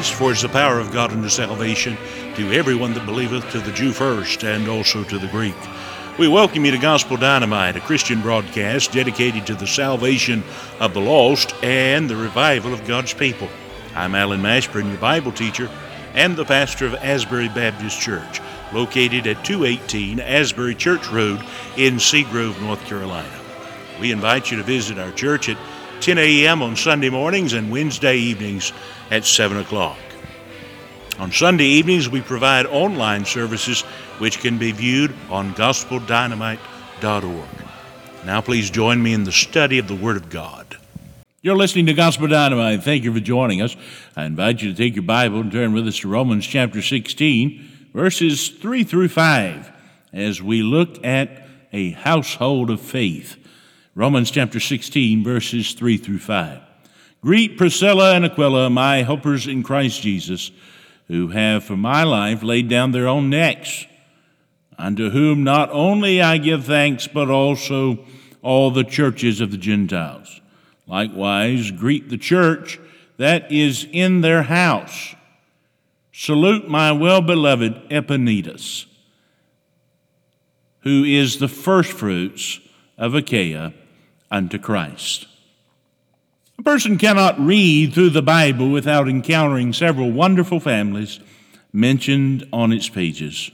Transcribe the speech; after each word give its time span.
Christ, 0.00 0.14
for 0.14 0.30
it 0.30 0.36
is 0.36 0.42
the 0.42 0.48
power 0.48 0.80
of 0.80 0.92
God 0.92 1.12
unto 1.12 1.28
salvation 1.28 1.94
to 2.34 2.52
everyone 2.52 2.94
that 2.94 3.04
believeth, 3.04 3.50
to 3.50 3.60
the 3.60 3.70
Jew 3.70 3.92
first, 3.92 4.42
and 4.44 4.66
also 4.66 5.04
to 5.04 5.18
the 5.18 5.26
Greek. 5.26 5.54
We 6.18 6.26
welcome 6.26 6.64
you 6.64 6.70
to 6.70 6.78
Gospel 6.78 7.18
Dynamite, 7.18 7.76
a 7.76 7.80
Christian 7.80 8.22
broadcast 8.22 8.92
dedicated 8.92 9.46
to 9.46 9.54
the 9.54 9.66
salvation 9.66 10.42
of 10.78 10.94
the 10.94 11.02
lost 11.02 11.52
and 11.62 12.08
the 12.08 12.16
revival 12.16 12.72
of 12.72 12.86
God's 12.86 13.12
people. 13.12 13.50
I'm 13.94 14.14
Alan 14.14 14.40
Mashburn, 14.40 14.88
your 14.88 14.96
Bible 14.96 15.32
teacher 15.32 15.68
and 16.14 16.34
the 16.34 16.46
pastor 16.46 16.86
of 16.86 16.94
Asbury 16.94 17.50
Baptist 17.50 18.00
Church, 18.00 18.40
located 18.72 19.26
at 19.26 19.44
218 19.44 20.18
Asbury 20.18 20.76
Church 20.76 21.10
Road 21.10 21.44
in 21.76 21.96
Seagrove, 21.96 22.58
North 22.62 22.82
Carolina. 22.86 23.38
We 24.00 24.12
invite 24.12 24.50
you 24.50 24.56
to 24.56 24.62
visit 24.62 24.98
our 24.98 25.12
church 25.12 25.50
at 25.50 25.58
10 26.00 26.18
a.m. 26.18 26.62
on 26.62 26.76
Sunday 26.76 27.10
mornings 27.10 27.52
and 27.52 27.70
Wednesday 27.70 28.16
evenings 28.16 28.72
at 29.10 29.24
7 29.24 29.58
o'clock. 29.58 29.98
On 31.18 31.30
Sunday 31.30 31.66
evenings, 31.66 32.08
we 32.08 32.22
provide 32.22 32.64
online 32.66 33.26
services 33.26 33.82
which 34.18 34.40
can 34.40 34.56
be 34.56 34.72
viewed 34.72 35.14
on 35.28 35.54
gospeldynamite.org. 35.54 37.48
Now, 38.24 38.40
please 38.40 38.70
join 38.70 39.02
me 39.02 39.12
in 39.12 39.24
the 39.24 39.32
study 39.32 39.78
of 39.78 39.88
the 39.88 39.94
Word 39.94 40.16
of 40.16 40.30
God. 40.30 40.78
You're 41.42 41.56
listening 41.56 41.86
to 41.86 41.94
Gospel 41.94 42.28
Dynamite. 42.28 42.82
Thank 42.82 43.04
you 43.04 43.14
for 43.14 43.20
joining 43.20 43.62
us. 43.62 43.74
I 44.14 44.24
invite 44.24 44.60
you 44.60 44.72
to 44.72 44.76
take 44.76 44.94
your 44.94 45.04
Bible 45.04 45.40
and 45.40 45.50
turn 45.50 45.72
with 45.72 45.88
us 45.88 45.98
to 46.00 46.08
Romans 46.08 46.46
chapter 46.46 46.82
16, 46.82 47.88
verses 47.94 48.48
3 48.48 48.84
through 48.84 49.08
5, 49.08 49.72
as 50.12 50.42
we 50.42 50.62
look 50.62 51.02
at 51.04 51.46
a 51.72 51.92
household 51.92 52.68
of 52.68 52.80
faith. 52.80 53.39
Romans 53.96 54.30
chapter 54.30 54.60
16, 54.60 55.24
verses 55.24 55.72
3 55.72 55.96
through 55.96 56.20
5. 56.20 56.60
Greet 57.22 57.58
Priscilla 57.58 58.14
and 58.14 58.24
Aquila, 58.24 58.70
my 58.70 59.02
helpers 59.02 59.48
in 59.48 59.64
Christ 59.64 60.00
Jesus, 60.00 60.52
who 61.08 61.28
have 61.28 61.64
for 61.64 61.76
my 61.76 62.04
life 62.04 62.44
laid 62.44 62.68
down 62.68 62.92
their 62.92 63.08
own 63.08 63.28
necks, 63.28 63.86
unto 64.78 65.10
whom 65.10 65.42
not 65.42 65.70
only 65.72 66.22
I 66.22 66.38
give 66.38 66.66
thanks, 66.66 67.08
but 67.08 67.30
also 67.30 68.06
all 68.42 68.70
the 68.70 68.84
churches 68.84 69.40
of 69.40 69.50
the 69.50 69.56
Gentiles. 69.56 70.40
Likewise, 70.86 71.72
greet 71.72 72.10
the 72.10 72.16
church 72.16 72.78
that 73.16 73.50
is 73.50 73.88
in 73.90 74.20
their 74.20 74.44
house. 74.44 75.16
Salute 76.12 76.68
my 76.68 76.92
well 76.92 77.20
beloved 77.22 77.90
Epaenetus, 77.90 78.86
who 80.82 81.02
is 81.02 81.40
the 81.40 81.48
firstfruits 81.48 82.60
of 83.00 83.14
Achaia 83.14 83.72
unto 84.30 84.58
Christ. 84.58 85.26
A 86.58 86.62
person 86.62 86.98
cannot 86.98 87.40
read 87.40 87.94
through 87.94 88.10
the 88.10 88.22
Bible 88.22 88.70
without 88.70 89.08
encountering 89.08 89.72
several 89.72 90.12
wonderful 90.12 90.60
families 90.60 91.18
mentioned 91.72 92.46
on 92.52 92.72
its 92.72 92.90
pages. 92.90 93.50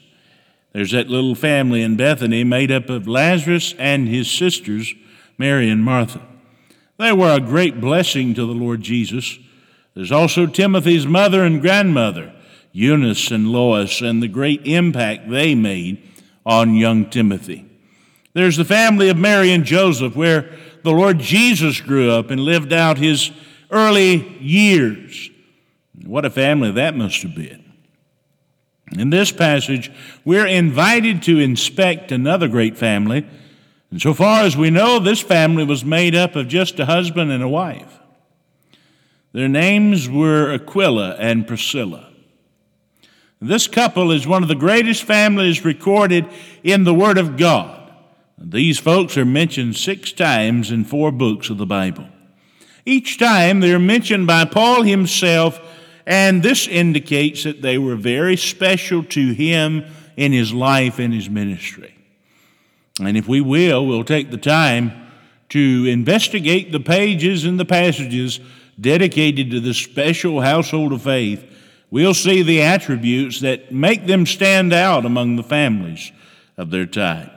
There's 0.73 0.91
that 0.91 1.09
little 1.09 1.37
family 1.37 1.83
in 1.83 1.97
Bethany 1.97 2.43
made 2.43 2.73
up 2.73 2.91
of 2.91 3.07
Lazarus 3.07 3.75
and 3.79 4.09
his 4.09 4.29
sisters, 4.29 4.93
Mary 5.39 5.71
and 5.71 5.85
Martha. 5.85 6.21
They 6.99 7.13
were 7.13 7.33
a 7.33 7.41
great 7.41 7.81
blessing 7.81 8.35
to 8.35 8.45
the 8.45 8.53
Lord 8.53 8.81
Jesus. 8.81 9.39
There's 9.95 10.13
also 10.13 10.47
Timothy's 10.47 11.07
mother 11.07 11.45
and 11.45 11.61
grandmother, 11.61 12.35
Eunice 12.73 13.31
and 13.31 13.53
Lois, 13.53 14.01
and 14.01 14.21
the 14.21 14.29
great 14.29 14.67
impact 14.67 15.31
they 15.31 15.55
made 15.55 16.03
on 16.45 16.75
young 16.75 17.09
Timothy. 17.09 17.66
There's 18.37 18.59
the 18.59 18.67
family 18.67 19.09
of 19.09 19.17
Mary 19.17 19.51
and 19.51 19.65
Joseph, 19.65 20.15
where 20.15 20.51
the 20.83 20.91
Lord 20.93 21.19
Jesus 21.21 21.81
grew 21.81 22.11
up 22.11 22.31
and 22.31 22.39
lived 22.39 22.71
out 22.71 22.99
his 22.99 23.31
early 23.71 24.37
years. 24.41 25.31
What 26.05 26.27
a 26.27 26.31
family 26.31 26.71
that 26.73 26.95
must 26.95 27.23
have 27.23 27.35
been. 27.35 27.65
In 28.93 29.09
this 29.09 29.33
passage, 29.33 29.91
we're 30.23 30.47
invited 30.47 31.23
to 31.23 31.39
inspect 31.39 32.13
another 32.13 32.47
great 32.47 32.77
family. 32.77 33.27
And 33.91 34.03
so 34.03 34.13
far 34.13 34.43
as 34.43 34.55
we 34.55 34.69
know, 34.69 34.99
this 34.99 35.23
family 35.23 35.65
was 35.65 35.83
made 35.83 36.15
up 36.15 36.37
of 36.37 36.47
just 36.47 36.79
a 36.79 36.85
husband 36.85 37.33
and 37.33 37.43
a 37.43 37.49
wife. 37.49 37.99
Their 39.33 39.49
names 39.49 40.11
were 40.11 40.53
Aquila 40.53 41.17
and 41.19 41.47
Priscilla. 41.47 42.13
This 43.41 43.67
couple 43.67 44.11
is 44.11 44.27
one 44.27 44.43
of 44.43 44.51
the 44.51 44.55
greatest 44.55 45.05
families 45.05 45.65
recorded 45.65 46.29
in 46.63 46.85
the 46.85 46.93
Word 46.93 47.17
of 47.17 47.39
God. 47.39 47.85
These 48.39 48.79
folks 48.79 49.17
are 49.17 49.25
mentioned 49.25 49.77
six 49.77 50.13
times 50.13 50.71
in 50.71 50.85
four 50.85 51.11
books 51.11 51.49
of 51.49 51.57
the 51.57 51.67
Bible. 51.67 52.07
Each 52.85 53.19
time 53.19 53.61
they're 53.61 53.79
mentioned 53.79 54.27
by 54.27 54.45
Paul 54.45 54.83
himself, 54.83 55.61
and 56.07 56.43
this 56.43 56.69
indicates 56.69 57.45
that 57.45 57.63
they 57.63 57.79
were 57.79 57.97
very 57.97 58.37
special 58.37 59.03
to 59.05 59.33
him 59.33 59.85
in 60.17 60.33
his 60.33 60.53
life 60.53 60.99
and 60.99 61.13
his 61.13 61.31
ministry. 61.31 61.95
And 63.01 63.17
if 63.17 63.27
we 63.27 63.41
will, 63.41 63.87
we'll 63.87 64.05
take 64.05 64.31
the 64.31 64.37
time 64.37 64.93
to 65.49 65.87
investigate 65.89 66.73
the 66.73 66.81
pages 66.81 67.45
and 67.45 67.59
the 67.59 67.65
passages 67.65 68.41
dedicated 68.79 69.51
to 69.51 69.61
this 69.61 69.79
special 69.79 70.41
household 70.41 70.93
of 70.93 71.03
faith. 71.03 71.45
We'll 71.91 72.15
see 72.15 72.43
the 72.43 72.63
attributes 72.63 73.41
that 73.41 73.73
make 73.73 74.07
them 74.07 74.27
stand 74.27 74.73
out 74.73 75.07
among 75.07 75.37
the 75.37 75.43
families 75.43 76.13
of 76.57 76.71
their 76.71 76.87
time. 76.87 77.31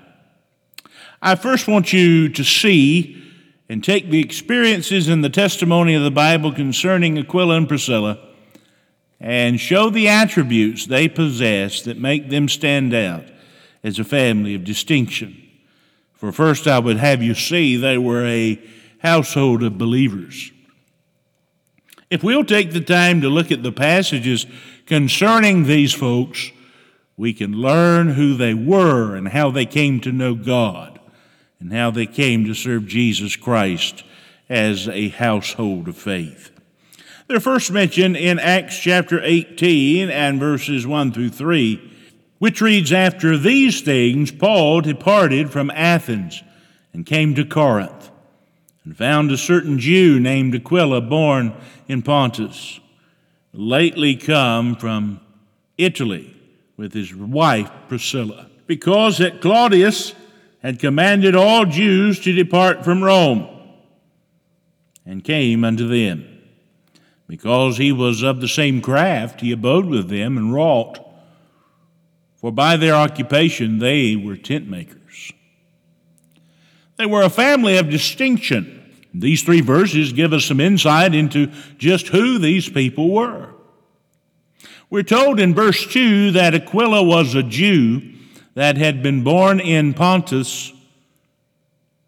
I 1.22 1.36
first 1.36 1.68
want 1.68 1.92
you 1.92 2.30
to 2.30 2.44
see 2.46 3.22
and 3.68 3.84
take 3.84 4.10
the 4.10 4.22
experiences 4.22 5.10
and 5.10 5.22
the 5.24 5.30
testimony 5.30 5.94
of 5.94 6.04
the 6.04 6.12
Bible 6.12 6.54
concerning 6.54 7.18
Aquila 7.18 7.58
and 7.58 7.68
Priscilla 7.68 8.18
and 9.20 9.60
show 9.60 9.90
the 9.90 10.08
attributes 10.08 10.86
they 10.86 11.10
possess 11.10 11.82
that 11.82 12.00
make 12.00 12.30
them 12.30 12.48
stand 12.48 12.94
out 12.94 13.26
as 13.84 14.00
a 14.00 14.06
family 14.06 14.56
of 14.56 14.64
distinction. 14.64 15.36
For 16.14 16.32
first, 16.32 16.68
I 16.68 16.80
would 16.80 16.98
have 16.98 17.22
you 17.22 17.36
see 17.36 17.76
they 17.76 17.98
were 17.98 18.26
a 18.26 18.60
household 19.00 19.62
of 19.62 19.78
believers. 19.78 20.52
If 22.10 22.24
we'll 22.24 22.46
take 22.46 22.72
the 22.72 22.82
time 22.82 23.20
to 23.22 23.30
look 23.30 23.52
at 23.52 23.62
the 23.62 23.74
passages 23.74 24.46
concerning 24.86 25.66
these 25.66 25.94
folks, 25.94 26.52
we 27.18 27.34
can 27.34 27.52
learn 27.52 28.10
who 28.12 28.36
they 28.36 28.54
were 28.54 29.16
and 29.16 29.28
how 29.28 29.52
they 29.52 29.66
came 29.66 30.00
to 30.02 30.14
know 30.14 30.34
God 30.34 30.99
and 31.60 31.74
how 31.74 31.92
they 31.92 32.06
came 32.06 32.46
to 32.46 32.54
serve 32.54 32.88
Jesus 32.88 33.36
Christ 33.36 34.04
as 34.48 34.88
a 34.88 35.10
household 35.10 35.88
of 35.88 35.98
faith. 35.98 36.52
They're 37.28 37.40
first 37.40 37.72
mentioned 37.72 38.18
in 38.18 38.40
Acts 38.40 38.80
chapter 38.80 39.22
18 39.24 40.10
and 40.10 40.40
verses 40.40 40.88
1 40.88 41.12
through 41.12 41.30
3, 41.30 41.94
which 42.40 42.62
reads 42.62 42.92
After 42.92 43.38
these 43.38 43.82
things, 43.82 44.32
Paul 44.32 44.82
departed 44.82 45.52
from 45.52 45.70
Athens 45.72 46.42
and 46.92 47.06
came 47.06 47.36
to 47.36 47.46
Corinth, 47.46 48.10
and 48.84 48.98
found 48.98 49.30
a 49.30 49.38
certain 49.38 49.78
Jew 49.78 50.20
named 50.20 50.56
Aquila, 50.56 51.02
born 51.02 51.54
in 51.88 52.02
Pontus, 52.02 52.80
lately 53.54 54.16
come 54.16 54.76
from 54.76 55.20
Italy 55.78 56.36
with 56.78 56.94
his 56.94 57.14
wife 57.14 57.70
Priscilla, 57.88 58.48
because 58.66 59.20
that 59.20 59.42
Claudius 59.42 60.16
had 60.62 60.80
commanded 60.80 61.36
all 61.36 61.66
Jews 61.66 62.20
to 62.22 62.34
depart 62.34 62.84
from 62.84 63.04
Rome, 63.04 63.48
and 65.06 65.24
came 65.24 65.64
unto 65.64 65.88
them. 65.88 66.26
Because 67.28 67.78
he 67.78 67.92
was 67.92 68.24
of 68.24 68.42
the 68.42 68.48
same 68.48 68.82
craft, 68.82 69.42
he 69.42 69.52
abode 69.52 69.86
with 69.86 70.10
them 70.10 70.38
and 70.38 70.54
wrought, 70.54 71.00
for 72.36 72.52
by 72.52 72.76
their 72.78 72.96
occupation 72.96 73.80
they 73.80 74.16
were 74.16 74.36
tent 74.36 74.68
makers. 74.68 75.32
They 76.98 77.06
were 77.06 77.22
a 77.22 77.30
family 77.30 77.78
of 77.78 77.90
distinction. 77.90 78.76
These 79.14 79.44
three 79.44 79.62
verses 79.62 80.12
give 80.12 80.34
us 80.34 80.46
some 80.46 80.60
insight 80.60 81.16
into 81.16 81.52
just 81.78 82.10
who 82.10 82.38
these 82.38 82.68
people 82.68 83.10
were. 83.10 83.50
We're 84.90 85.04
told 85.04 85.40
in 85.40 85.54
verse 85.54 85.86
2 85.86 86.32
that 86.32 86.56
Aquila 86.56 87.04
was 87.04 87.36
a 87.36 87.44
Jew 87.44 88.19
that 88.56 88.78
had 88.78 89.02
been 89.04 89.24
born 89.24 89.60
in 89.60 89.94
Pontus 89.94 90.74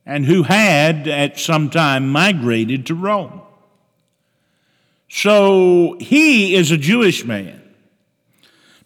and 0.06 0.26
who 0.26 0.44
had 0.44 1.08
at 1.08 1.40
some 1.40 1.70
time 1.70 2.10
migrated 2.10 2.86
to 2.88 2.96
Rome. 2.96 3.42
So 5.10 5.98
he 6.00 6.56
is 6.56 6.72
a 6.72 6.78
Jewish 6.78 7.26
man. 7.26 7.62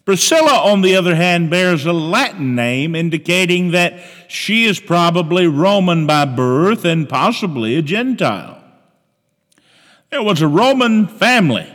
Priscilla, 0.04 0.70
on 0.70 0.82
the 0.82 0.94
other 0.94 1.16
hand, 1.16 1.50
bears 1.50 1.84
a 1.84 1.92
Latin 1.92 2.54
name 2.54 2.94
indicating 2.94 3.72
that 3.72 4.00
she 4.28 4.64
is 4.64 4.78
probably 4.78 5.48
Roman 5.48 6.06
by 6.06 6.24
birth 6.24 6.84
and 6.84 7.08
possibly 7.08 7.76
a 7.76 7.82
Gentile. 7.82 8.62
There 10.10 10.22
was 10.22 10.40
a 10.40 10.48
Roman 10.48 11.08
family 11.08 11.72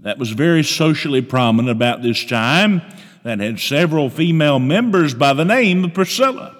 that 0.00 0.18
was 0.18 0.30
very 0.32 0.62
socially 0.62 1.22
prominent 1.22 1.70
about 1.70 2.02
this 2.02 2.24
time 2.26 2.82
that 3.24 3.40
had 3.40 3.58
several 3.58 4.08
female 4.10 4.60
members 4.60 5.14
by 5.14 5.32
the 5.32 5.44
name 5.44 5.84
of 5.84 5.94
Priscilla. 5.94 6.56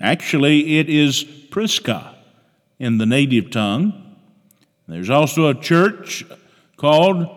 Actually, 0.00 0.78
it 0.78 0.88
is 0.88 1.22
Prisca 1.22 2.16
in 2.80 2.98
the 2.98 3.06
native 3.06 3.50
tongue, 3.50 4.16
There's 4.88 5.10
also 5.10 5.48
a 5.48 5.54
church 5.54 6.24
called 6.76 7.28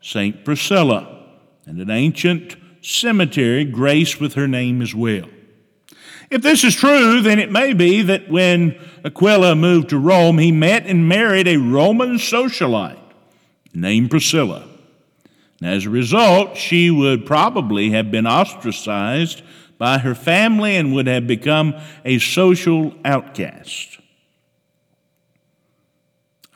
St. 0.00 0.44
Priscilla 0.44 1.26
and 1.64 1.80
an 1.80 1.90
ancient 1.90 2.56
cemetery 2.82 3.64
graced 3.64 4.20
with 4.20 4.34
her 4.34 4.46
name 4.46 4.82
as 4.82 4.94
well. 4.94 5.28
If 6.30 6.42
this 6.42 6.64
is 6.64 6.74
true, 6.74 7.20
then 7.22 7.38
it 7.38 7.50
may 7.50 7.72
be 7.72 8.02
that 8.02 8.30
when 8.30 8.78
Aquila 9.04 9.54
moved 9.54 9.90
to 9.90 9.98
Rome, 9.98 10.38
he 10.38 10.52
met 10.52 10.86
and 10.86 11.08
married 11.08 11.48
a 11.48 11.56
Roman 11.56 12.16
socialite 12.16 12.98
named 13.74 14.10
Priscilla. 14.10 14.68
And 15.62 15.72
as 15.72 15.86
a 15.86 15.90
result, 15.90 16.56
she 16.56 16.90
would 16.90 17.24
probably 17.24 17.90
have 17.90 18.10
been 18.10 18.26
ostracized 18.26 19.42
by 19.78 19.98
her 19.98 20.12
family 20.12 20.74
and 20.74 20.92
would 20.92 21.06
have 21.06 21.28
become 21.28 21.76
a 22.04 22.18
social 22.18 22.92
outcast. 23.04 24.00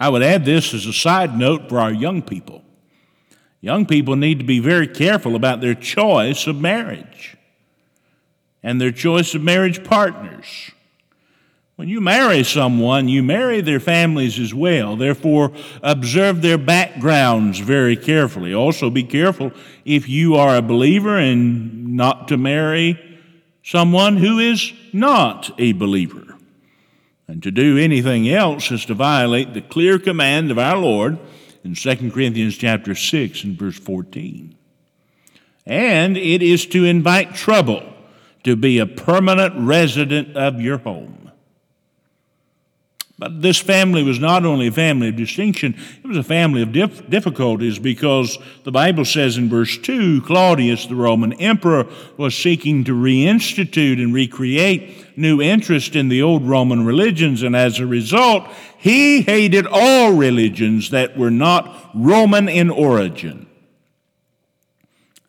I 0.01 0.09
would 0.09 0.25
add 0.25 0.45
this 0.45 0.75
as 0.75 0.87
a 0.87 0.93
side 0.93 1.39
note 1.39 1.69
for 1.69 1.79
our 1.79 1.93
young 1.93 2.21
people. 2.21 2.65
Young 3.61 3.87
people 3.87 4.17
need 4.17 4.41
to 4.41 4.45
be 4.45 4.59
very 4.59 4.89
careful 4.89 5.37
about 5.37 5.61
their 5.61 5.77
choice 5.77 6.49
of 6.49 6.61
marriage 6.61 7.37
and 8.61 8.81
their 8.81 8.91
choice 8.91 9.37
of 9.37 9.43
marriage 9.43 9.85
partners. 9.85 10.73
When 11.77 11.91
you 11.91 12.01
marry 12.01 12.43
someone, 12.43 13.07
you 13.07 13.23
marry 13.23 13.61
their 13.61 13.81
families 13.81 14.39
as 14.39 14.55
well. 14.55 14.97
Therefore, 14.97 15.53
observe 15.83 16.41
their 16.41 16.57
backgrounds 16.57 17.59
very 17.59 17.97
carefully. 17.97 18.55
Also, 18.55 18.89
be 18.89 19.05
careful 19.05 19.53
if 19.85 20.09
you 20.09 20.37
are 20.37 20.57
a 20.57 20.63
believer 20.63 21.19
and 21.19 21.95
not 21.95 22.29
to 22.29 22.39
marry 22.39 22.99
someone 23.63 24.17
who 24.17 24.39
is 24.39 24.73
not 24.95 25.51
a 25.59 25.73
believer. 25.73 26.39
And 27.29 27.43
to 27.43 27.51
do 27.51 27.77
anything 27.77 28.27
else 28.27 28.71
is 28.71 28.87
to 28.87 28.95
violate 28.95 29.53
the 29.53 29.61
clear 29.61 29.99
command 29.99 30.51
of 30.51 30.59
our 30.59 30.79
Lord 30.79 31.19
in 31.63 31.75
2 31.75 32.11
Corinthians 32.11 32.57
chapter 32.57 32.95
6 32.95 33.45
and 33.45 33.59
verse 33.59 33.79
14. 33.79 34.57
And 35.67 36.17
it 36.17 36.41
is 36.41 36.65
to 36.67 36.87
invite 36.87 37.35
trouble 37.35 37.83
to 38.45 38.57
be 38.57 38.79
a 38.79 38.87
permanent 38.87 39.55
resident 39.59 40.37
of 40.39 40.59
your 40.59 40.79
home. 40.79 41.26
But 43.19 43.41
this 43.41 43.59
family 43.59 44.03
was 44.03 44.19
not 44.19 44.45
only 44.45 44.67
a 44.67 44.73
family 44.73 45.09
of 45.09 45.17
distinction, 45.17 45.75
it 46.05 46.07
was 46.07 46.19
a 46.19 46.23
family 46.23 46.61
of 46.61 46.73
dif- 46.73 47.09
difficulties 47.09 47.79
because 47.79 48.39
the 48.65 48.73
Bible 48.73 49.07
says 49.07 49.39
in 49.39 49.49
verse 49.49 49.79
2 49.79 50.21
Claudius, 50.23 50.87
the 50.87 50.97
Roman 50.97 51.33
emperor, 51.35 51.87
was 52.19 52.37
seeking 52.37 52.85
to 52.85 52.93
reinstitute 52.93 54.03
and 54.03 54.13
recreate 54.13 55.17
new 55.17 55.41
interest 55.41 55.97
in 55.97 56.11
the 56.11 56.21
old 56.21 56.47
Roman 56.47 56.85
religions, 56.85 57.43
and 57.43 57.57
as 57.57 57.79
a 57.79 57.87
result, 57.87 58.49
he 58.77 59.23
hated 59.23 59.67
all 59.67 60.13
religions 60.13 60.91
that 60.91 61.17
were 61.17 61.31
not 61.31 61.91
Roman 61.95 62.51
in 62.51 62.69
origin. 62.69 63.47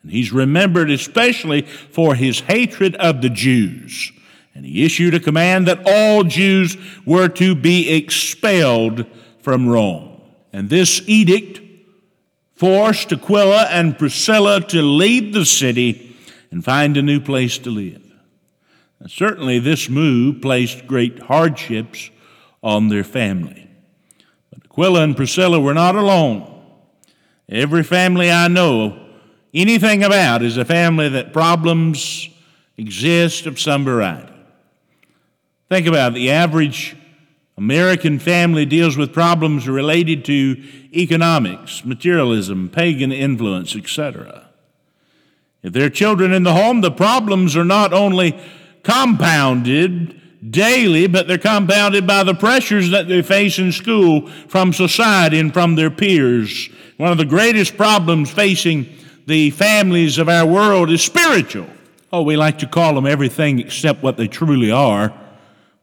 And 0.02 0.12
he's 0.12 0.30
remembered 0.30 0.90
especially 0.90 1.62
for 1.62 2.14
his 2.14 2.40
hatred 2.40 2.96
of 2.96 3.22
the 3.22 3.30
Jews. 3.30 4.12
And 4.58 4.66
he 4.66 4.84
issued 4.84 5.14
a 5.14 5.20
command 5.20 5.68
that 5.68 5.82
all 5.86 6.24
Jews 6.24 6.76
were 7.06 7.28
to 7.28 7.54
be 7.54 7.94
expelled 7.94 9.06
from 9.38 9.68
Rome. 9.68 10.20
And 10.52 10.68
this 10.68 11.00
edict 11.06 11.60
forced 12.56 13.12
Aquila 13.12 13.68
and 13.70 13.96
Priscilla 13.96 14.60
to 14.62 14.82
leave 14.82 15.32
the 15.32 15.44
city 15.44 16.16
and 16.50 16.64
find 16.64 16.96
a 16.96 17.02
new 17.02 17.20
place 17.20 17.56
to 17.58 17.70
live. 17.70 18.02
Now, 19.00 19.06
certainly, 19.06 19.60
this 19.60 19.88
move 19.88 20.42
placed 20.42 20.88
great 20.88 21.20
hardships 21.20 22.10
on 22.60 22.88
their 22.88 23.04
family. 23.04 23.70
But 24.50 24.64
Aquila 24.64 25.04
and 25.04 25.16
Priscilla 25.16 25.60
were 25.60 25.72
not 25.72 25.94
alone. 25.94 26.64
Every 27.48 27.84
family 27.84 28.28
I 28.28 28.48
know 28.48 29.06
anything 29.54 30.02
about 30.02 30.42
is 30.42 30.56
a 30.56 30.64
family 30.64 31.10
that 31.10 31.32
problems 31.32 32.28
exist 32.76 33.46
of 33.46 33.60
some 33.60 33.84
variety. 33.84 34.32
Think 35.68 35.86
about 35.86 36.12
it. 36.12 36.14
The 36.16 36.30
average 36.30 36.96
American 37.58 38.18
family 38.18 38.64
deals 38.64 38.96
with 38.96 39.12
problems 39.12 39.68
related 39.68 40.24
to 40.26 40.62
economics, 40.94 41.84
materialism, 41.84 42.68
pagan 42.68 43.12
influence, 43.12 43.74
etc. 43.76 44.48
If 45.62 45.72
there 45.72 45.86
are 45.86 45.90
children 45.90 46.32
in 46.32 46.44
the 46.44 46.54
home, 46.54 46.80
the 46.80 46.90
problems 46.90 47.56
are 47.56 47.64
not 47.64 47.92
only 47.92 48.38
compounded 48.82 50.20
daily, 50.50 51.08
but 51.08 51.26
they're 51.26 51.36
compounded 51.36 52.06
by 52.06 52.22
the 52.22 52.34
pressures 52.34 52.90
that 52.90 53.08
they 53.08 53.22
face 53.22 53.58
in 53.58 53.72
school 53.72 54.28
from 54.46 54.72
society 54.72 55.38
and 55.40 55.52
from 55.52 55.74
their 55.74 55.90
peers. 55.90 56.70
One 56.96 57.10
of 57.10 57.18
the 57.18 57.24
greatest 57.24 57.76
problems 57.76 58.30
facing 58.30 58.86
the 59.26 59.50
families 59.50 60.18
of 60.18 60.28
our 60.28 60.46
world 60.46 60.90
is 60.90 61.02
spiritual. 61.02 61.66
Oh, 62.12 62.22
we 62.22 62.36
like 62.36 62.58
to 62.58 62.66
call 62.66 62.94
them 62.94 63.06
everything 63.06 63.58
except 63.58 64.02
what 64.02 64.16
they 64.16 64.28
truly 64.28 64.70
are. 64.70 65.12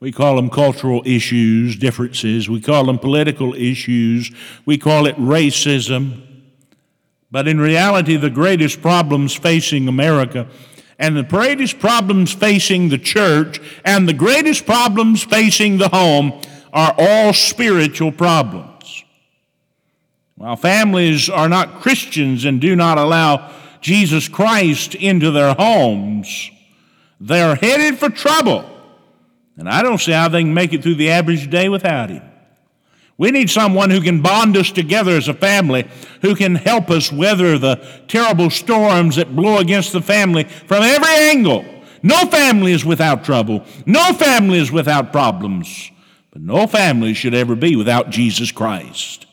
We 0.06 0.12
call 0.12 0.36
them 0.36 0.52
cultural 0.52 1.02
issues, 1.04 1.76
differences. 1.76 2.48
We 2.48 2.62
call 2.62 2.86
them 2.86 3.00
political 3.00 3.56
issues. 3.56 4.32
We 4.64 4.78
call 4.78 5.08
it 5.08 5.16
racism. 5.16 6.22
But 7.32 7.48
in 7.48 7.60
reality, 7.60 8.16
the 8.16 8.30
greatest 8.30 8.84
problems 8.84 9.34
facing 9.34 9.88
America 9.88 10.48
and 11.00 11.18
the 11.18 11.24
greatest 11.24 11.80
problems 11.80 12.32
facing 12.32 12.90
the 12.90 13.00
church 13.00 13.60
and 13.84 14.08
the 14.08 14.14
greatest 14.14 14.68
problems 14.68 15.24
facing 15.24 15.80
the 15.80 15.90
home 15.90 16.40
are 16.72 16.94
all 17.00 17.34
spiritual 17.34 18.12
problems. 18.12 19.04
While 20.36 20.56
families 20.56 21.32
are 21.32 21.50
not 21.50 21.82
Christians 21.82 22.46
and 22.46 22.62
do 22.62 22.76
not 22.76 23.00
allow 23.00 23.52
Jesus 23.82 24.28
Christ 24.28 24.94
into 24.94 25.32
their 25.32 25.56
homes, 25.56 26.52
they 27.20 27.42
are 27.42 27.56
headed 27.56 27.98
for 27.98 28.12
trouble 28.12 28.70
and 29.58 29.70
I 29.70 29.82
don't 29.82 30.00
see 30.00 30.12
how 30.12 30.28
they 30.28 30.42
can 30.42 30.54
make 30.54 30.74
it 30.74 30.84
through 30.84 30.96
the 30.96 31.10
average 31.10 31.50
day 31.50 31.70
without 31.70 32.10
him. 32.10 32.22
We 33.18 33.32
need 33.32 33.50
someone 33.50 33.90
who 33.90 34.02
can 34.02 34.22
bond 34.22 34.58
us 34.58 34.72
together 34.72 35.12
as 35.12 35.30
a 35.30 35.34
family, 35.34 35.88
who 36.22 36.36
can 36.36 36.56
help 36.56 36.90
us 36.90 37.12
weather 37.12 37.58
the 37.58 37.76
terrible 38.08 38.50
storms 38.50 39.16
that 39.16 39.36
blow 39.36 39.60
against 39.60 39.94
the 39.94 40.02
family 40.02 40.44
from 40.44 40.84
every 40.84 41.08
angle. 41.08 41.64
No 42.04 42.26
family 42.26 42.74
is 42.74 42.84
without 42.84 43.24
trouble. 43.24 43.64
No 43.86 44.14
family 44.14 44.60
is 44.60 44.72
without 44.72 45.14
problems. 45.14 45.92
But 46.32 46.42
no 46.42 46.68
family 46.68 47.14
should 47.14 47.34
ever 47.34 47.56
be 47.56 47.78
without 47.78 48.10
Jesus 48.10 48.52
Christ. 48.52 49.26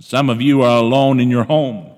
Some 0.00 0.30
of 0.30 0.40
you 0.40 0.62
are 0.62 0.78
alone 0.78 1.18
in 1.18 1.28
your 1.28 1.44
home. 1.44 1.90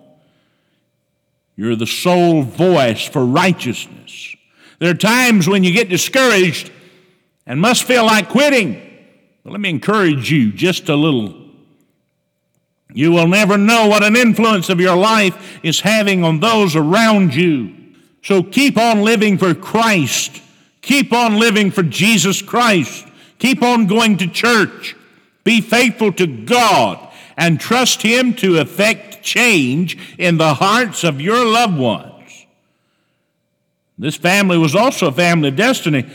You're 1.56 1.76
the 1.76 1.86
sole 1.86 2.42
voice 2.42 3.06
for 3.06 3.24
righteousness. 3.24 4.34
There 4.78 4.90
are 4.90 4.94
times 4.94 5.46
when 5.46 5.62
you 5.62 5.72
get 5.72 5.88
discouraged 5.88 6.72
and 7.46 7.60
must 7.60 7.84
feel 7.84 8.04
like 8.04 8.28
quitting. 8.28 8.80
But 9.42 9.52
let 9.52 9.60
me 9.60 9.70
encourage 9.70 10.30
you 10.30 10.52
just 10.52 10.88
a 10.88 10.96
little. 10.96 11.34
You 12.92 13.12
will 13.12 13.26
never 13.26 13.58
know 13.58 13.88
what 13.88 14.04
an 14.04 14.16
influence 14.16 14.68
of 14.68 14.80
your 14.80 14.96
life 14.96 15.60
is 15.62 15.80
having 15.80 16.24
on 16.24 16.40
those 16.40 16.76
around 16.76 17.34
you. 17.34 17.74
So 18.22 18.42
keep 18.42 18.78
on 18.78 19.02
living 19.02 19.36
for 19.36 19.54
Christ. 19.54 20.40
Keep 20.80 21.12
on 21.12 21.38
living 21.38 21.70
for 21.70 21.82
Jesus 21.82 22.40
Christ. 22.40 23.06
Keep 23.38 23.62
on 23.62 23.86
going 23.86 24.16
to 24.18 24.26
church. 24.26 24.96
Be 25.42 25.60
faithful 25.60 26.12
to 26.12 26.26
God 26.26 27.12
and 27.36 27.60
trust 27.60 28.02
Him 28.02 28.34
to 28.36 28.58
effect 28.58 29.22
change 29.22 29.98
in 30.18 30.36
the 30.36 30.54
hearts 30.54 31.04
of 31.04 31.20
your 31.20 31.44
loved 31.44 31.78
ones. 31.78 32.46
This 33.98 34.16
family 34.16 34.58
was 34.58 34.74
also 34.74 35.08
a 35.08 35.12
family 35.12 35.48
of 35.48 35.56
destiny. 35.56 36.06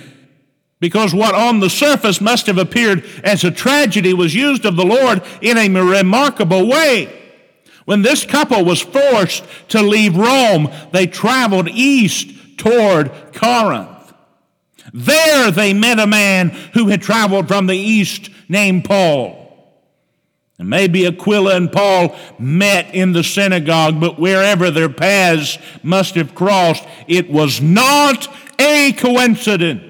Because 0.79 1.13
what 1.13 1.35
on 1.35 1.59
the 1.59 1.69
surface 1.69 2.21
must 2.21 2.47
have 2.47 2.57
appeared 2.57 3.05
as 3.23 3.43
a 3.43 3.51
tragedy 3.51 4.13
was 4.13 4.33
used 4.33 4.65
of 4.65 4.75
the 4.77 4.85
Lord 4.85 5.21
in 5.41 5.57
a 5.57 5.67
remarkable 5.69 6.67
way. 6.67 7.15
When 7.85 8.01
this 8.01 8.25
couple 8.25 8.63
was 8.63 8.81
forced 8.81 9.43
to 9.69 9.81
leave 9.81 10.15
Rome, 10.15 10.71
they 10.91 11.07
traveled 11.07 11.67
east 11.69 12.57
toward 12.57 13.11
Corinth. 13.33 14.13
There 14.93 15.51
they 15.51 15.73
met 15.73 15.99
a 15.99 16.07
man 16.07 16.49
who 16.73 16.87
had 16.87 17.01
traveled 17.01 17.47
from 17.47 17.67
the 17.67 17.77
east 17.77 18.29
named 18.47 18.85
Paul. 18.85 19.35
And 20.57 20.69
maybe 20.69 21.05
Aquila 21.05 21.55
and 21.55 21.71
Paul 21.71 22.15
met 22.37 22.93
in 22.93 23.13
the 23.13 23.23
synagogue, 23.23 23.99
but 23.99 24.19
wherever 24.19 24.69
their 24.69 24.89
paths 24.89 25.57
must 25.83 26.15
have 26.15 26.35
crossed, 26.35 26.85
it 27.07 27.29
was 27.29 27.61
not 27.61 28.27
a 28.59 28.91
coincidence. 28.93 29.88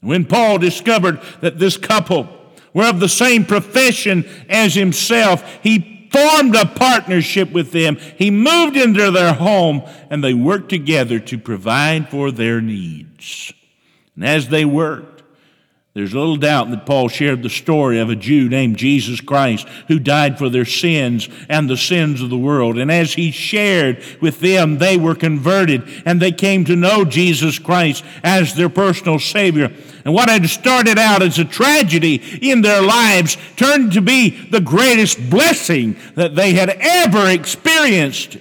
When 0.00 0.24
Paul 0.24 0.58
discovered 0.58 1.20
that 1.40 1.58
this 1.58 1.76
couple 1.76 2.28
were 2.72 2.88
of 2.88 3.00
the 3.00 3.08
same 3.08 3.44
profession 3.44 4.28
as 4.48 4.74
himself, 4.74 5.42
he 5.62 6.08
formed 6.12 6.54
a 6.54 6.66
partnership 6.66 7.52
with 7.52 7.72
them. 7.72 7.96
He 8.16 8.30
moved 8.30 8.76
into 8.76 9.10
their 9.10 9.34
home 9.34 9.82
and 10.10 10.22
they 10.22 10.34
worked 10.34 10.68
together 10.68 11.18
to 11.20 11.38
provide 11.38 12.08
for 12.10 12.30
their 12.30 12.60
needs. 12.60 13.52
And 14.14 14.24
as 14.24 14.48
they 14.48 14.64
worked, 14.64 15.17
There's 15.98 16.14
little 16.14 16.36
doubt 16.36 16.70
that 16.70 16.86
Paul 16.86 17.08
shared 17.08 17.42
the 17.42 17.50
story 17.50 17.98
of 17.98 18.08
a 18.08 18.14
Jew 18.14 18.48
named 18.48 18.76
Jesus 18.76 19.20
Christ 19.20 19.66
who 19.88 19.98
died 19.98 20.38
for 20.38 20.48
their 20.48 20.64
sins 20.64 21.28
and 21.48 21.68
the 21.68 21.76
sins 21.76 22.22
of 22.22 22.30
the 22.30 22.38
world. 22.38 22.78
And 22.78 22.88
as 22.88 23.14
he 23.14 23.32
shared 23.32 24.04
with 24.20 24.38
them, 24.38 24.78
they 24.78 24.96
were 24.96 25.16
converted 25.16 25.82
and 26.04 26.22
they 26.22 26.30
came 26.30 26.64
to 26.66 26.76
know 26.76 27.04
Jesus 27.04 27.58
Christ 27.58 28.04
as 28.22 28.54
their 28.54 28.68
personal 28.68 29.18
Savior. 29.18 29.72
And 30.04 30.14
what 30.14 30.28
had 30.28 30.48
started 30.48 31.00
out 31.00 31.20
as 31.20 31.40
a 31.40 31.44
tragedy 31.44 32.22
in 32.48 32.62
their 32.62 32.80
lives 32.80 33.36
turned 33.56 33.94
to 33.94 34.00
be 34.00 34.30
the 34.50 34.60
greatest 34.60 35.28
blessing 35.28 35.96
that 36.14 36.36
they 36.36 36.52
had 36.52 36.70
ever 36.78 37.28
experienced. 37.28 38.36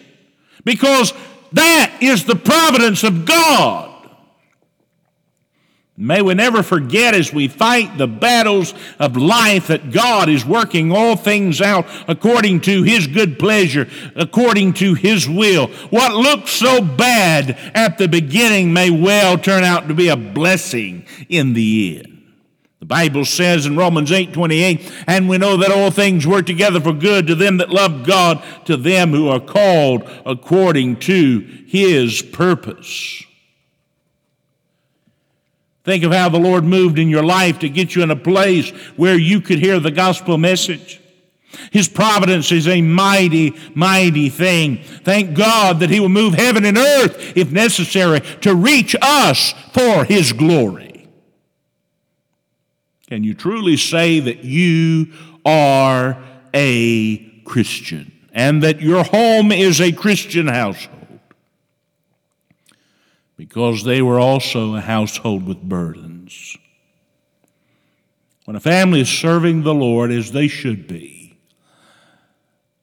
Because 0.64 1.12
that 1.54 1.98
is 2.02 2.24
the 2.24 2.36
providence 2.36 3.02
of 3.02 3.26
God. 3.26 3.97
May 6.00 6.22
we 6.22 6.36
never 6.36 6.62
forget 6.62 7.16
as 7.16 7.34
we 7.34 7.48
fight 7.48 7.98
the 7.98 8.06
battles 8.06 8.76
of 9.00 9.18
life 9.18 9.68
that 9.68 9.92
God 9.92 10.30
is 10.30 10.46
working 10.46 10.92
all 10.92 11.16
things 11.16 11.60
out 11.60 11.88
according 12.08 12.62
to 12.62 12.84
His 12.84 13.08
good 13.08 13.40
pleasure, 13.40 13.90
according 14.16 14.74
to 14.74 14.94
His 14.94 15.28
will. 15.28 15.70
What 15.90 16.14
looked 16.14 16.50
so 16.50 16.82
bad 16.82 17.58
at 17.74 17.98
the 17.98 18.08
beginning 18.08 18.72
may 18.74 18.92
well 18.92 19.40
turn 19.40 19.64
out 19.64 19.88
to 19.88 19.96
be 19.96 20.08
a 20.08 20.16
blessing 20.16 21.08
in 21.30 21.54
the 21.54 21.98
end. 21.98 22.18
The 22.80 22.86
Bible 22.86 23.26
says 23.26 23.66
in 23.66 23.76
Romans 23.76 24.12
8 24.12 24.34
28, 24.34 24.92
and 25.08 25.28
we 25.28 25.40
know 25.40 25.58
that 25.58 25.72
all 25.72 25.90
things 25.90 26.28
work 26.28 26.46
together 26.46 26.80
for 26.80 26.94
good 26.94 27.26
to 27.26 27.34
them 27.34 27.58
that 27.58 27.72
love 27.72 28.06
God, 28.06 28.44
to 28.66 28.78
them 28.78 29.10
who 29.10 29.30
are 29.30 29.40
called 29.40 30.08
according 30.28 30.98
to 30.98 31.40
His 31.66 32.22
purpose. 32.22 33.24
Think 35.88 36.04
of 36.04 36.12
how 36.12 36.28
the 36.28 36.38
Lord 36.38 36.66
moved 36.66 37.00
in 37.00 37.08
your 37.08 37.24
life 37.24 37.60
to 37.60 37.70
get 37.70 37.96
you 37.96 38.04
in 38.04 38.12
a 38.12 38.16
place 38.18 38.72
where 38.98 39.18
you 39.18 39.40
could 39.40 39.60
hear 39.60 39.80
the 39.80 39.90
gospel 39.90 40.38
message. 40.38 41.00
His 41.72 41.88
providence 41.88 42.52
is 42.52 42.68
a 42.68 42.82
mighty, 42.82 43.56
mighty 43.74 44.28
thing. 44.28 44.84
Thank 44.84 45.34
God 45.34 45.80
that 45.80 45.90
He 45.90 46.02
will 46.02 46.10
move 46.10 46.34
heaven 46.34 46.66
and 46.66 46.78
earth, 46.78 47.38
if 47.38 47.54
necessary, 47.54 48.20
to 48.42 48.54
reach 48.54 48.98
us 49.02 49.54
for 49.72 50.04
His 50.04 50.34
glory. 50.34 51.08
Can 53.08 53.24
you 53.24 53.34
truly 53.34 53.78
say 53.78 54.20
that 54.20 54.44
you 54.44 55.14
are 55.46 56.22
a 56.54 57.20
Christian 57.46 58.12
and 58.34 58.62
that 58.62 58.82
your 58.82 59.06
home 59.06 59.54
is 59.54 59.80
a 59.80 59.94
Christian 59.94 60.50
household? 60.50 60.97
Because 63.38 63.84
they 63.84 64.02
were 64.02 64.20
also 64.20 64.76
a 64.76 64.82
household 64.82 65.48
with 65.48 65.62
burdens. 65.62 66.58
When 68.46 68.56
a 68.56 68.60
family 68.60 69.02
is 69.02 69.10
serving 69.10 69.64
the 69.64 69.74
Lord 69.74 70.12
as 70.12 70.32
they 70.32 70.48
should 70.48 70.88
be, 70.88 71.38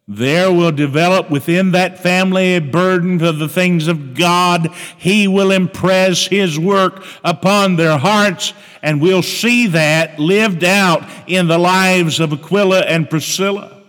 there 0.06 0.52
will 0.52 0.70
develop 0.70 1.30
within 1.30 1.72
that 1.72 1.98
family 1.98 2.56
a 2.56 2.60
burden 2.60 3.18
for 3.18 3.32
the 3.32 3.48
things 3.48 3.88
of 3.88 4.14
God. 4.14 4.68
He 4.98 5.26
will 5.26 5.50
impress 5.50 6.26
His 6.26 6.58
work 6.58 7.02
upon 7.24 7.76
their 7.76 7.96
hearts, 7.96 8.52
and 8.82 9.00
we'll 9.00 9.22
see 9.22 9.66
that 9.68 10.18
lived 10.18 10.62
out 10.62 11.02
in 11.26 11.48
the 11.48 11.58
lives 11.58 12.20
of 12.20 12.34
Aquila 12.34 12.80
and 12.80 13.08
Priscilla. 13.08 13.82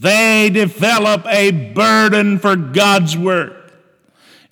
They 0.00 0.50
develop 0.50 1.24
a 1.26 1.72
burden 1.72 2.40
for 2.40 2.56
God's 2.56 3.16
work. 3.16 3.55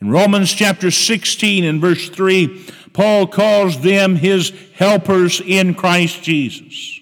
In 0.05 0.11
Romans 0.11 0.53
chapter 0.53 0.91
16 0.91 1.65
and 1.65 1.81
verse 1.81 2.11
3, 2.11 2.67
Paul 2.93 3.27
calls 3.27 3.81
them 3.81 4.17
his 4.17 4.53
helpers 4.75 5.41
in 5.41 5.73
Christ 5.73 6.23
Jesus. 6.23 7.01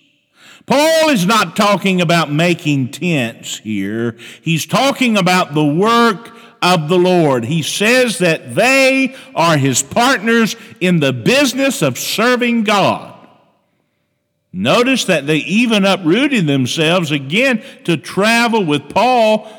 Paul 0.66 1.08
is 1.08 1.26
not 1.26 1.56
talking 1.56 2.00
about 2.00 2.30
making 2.30 2.92
tents 2.92 3.58
here. 3.58 4.16
He's 4.40 4.66
talking 4.66 5.16
about 5.16 5.52
the 5.52 5.64
work 5.64 6.30
of 6.62 6.88
the 6.88 6.96
Lord. 6.96 7.46
He 7.46 7.62
says 7.62 8.18
that 8.18 8.54
they 8.54 9.16
are 9.34 9.56
his 9.56 9.82
partners 9.82 10.54
in 10.80 11.00
the 11.00 11.12
business 11.12 11.82
of 11.82 11.98
serving 11.98 12.62
God. 12.62 13.18
Notice 14.52 15.06
that 15.06 15.26
they 15.26 15.38
even 15.38 15.84
uprooted 15.84 16.46
themselves 16.46 17.10
again 17.10 17.64
to 17.82 17.96
travel 17.96 18.64
with 18.64 18.90
Paul 18.90 19.50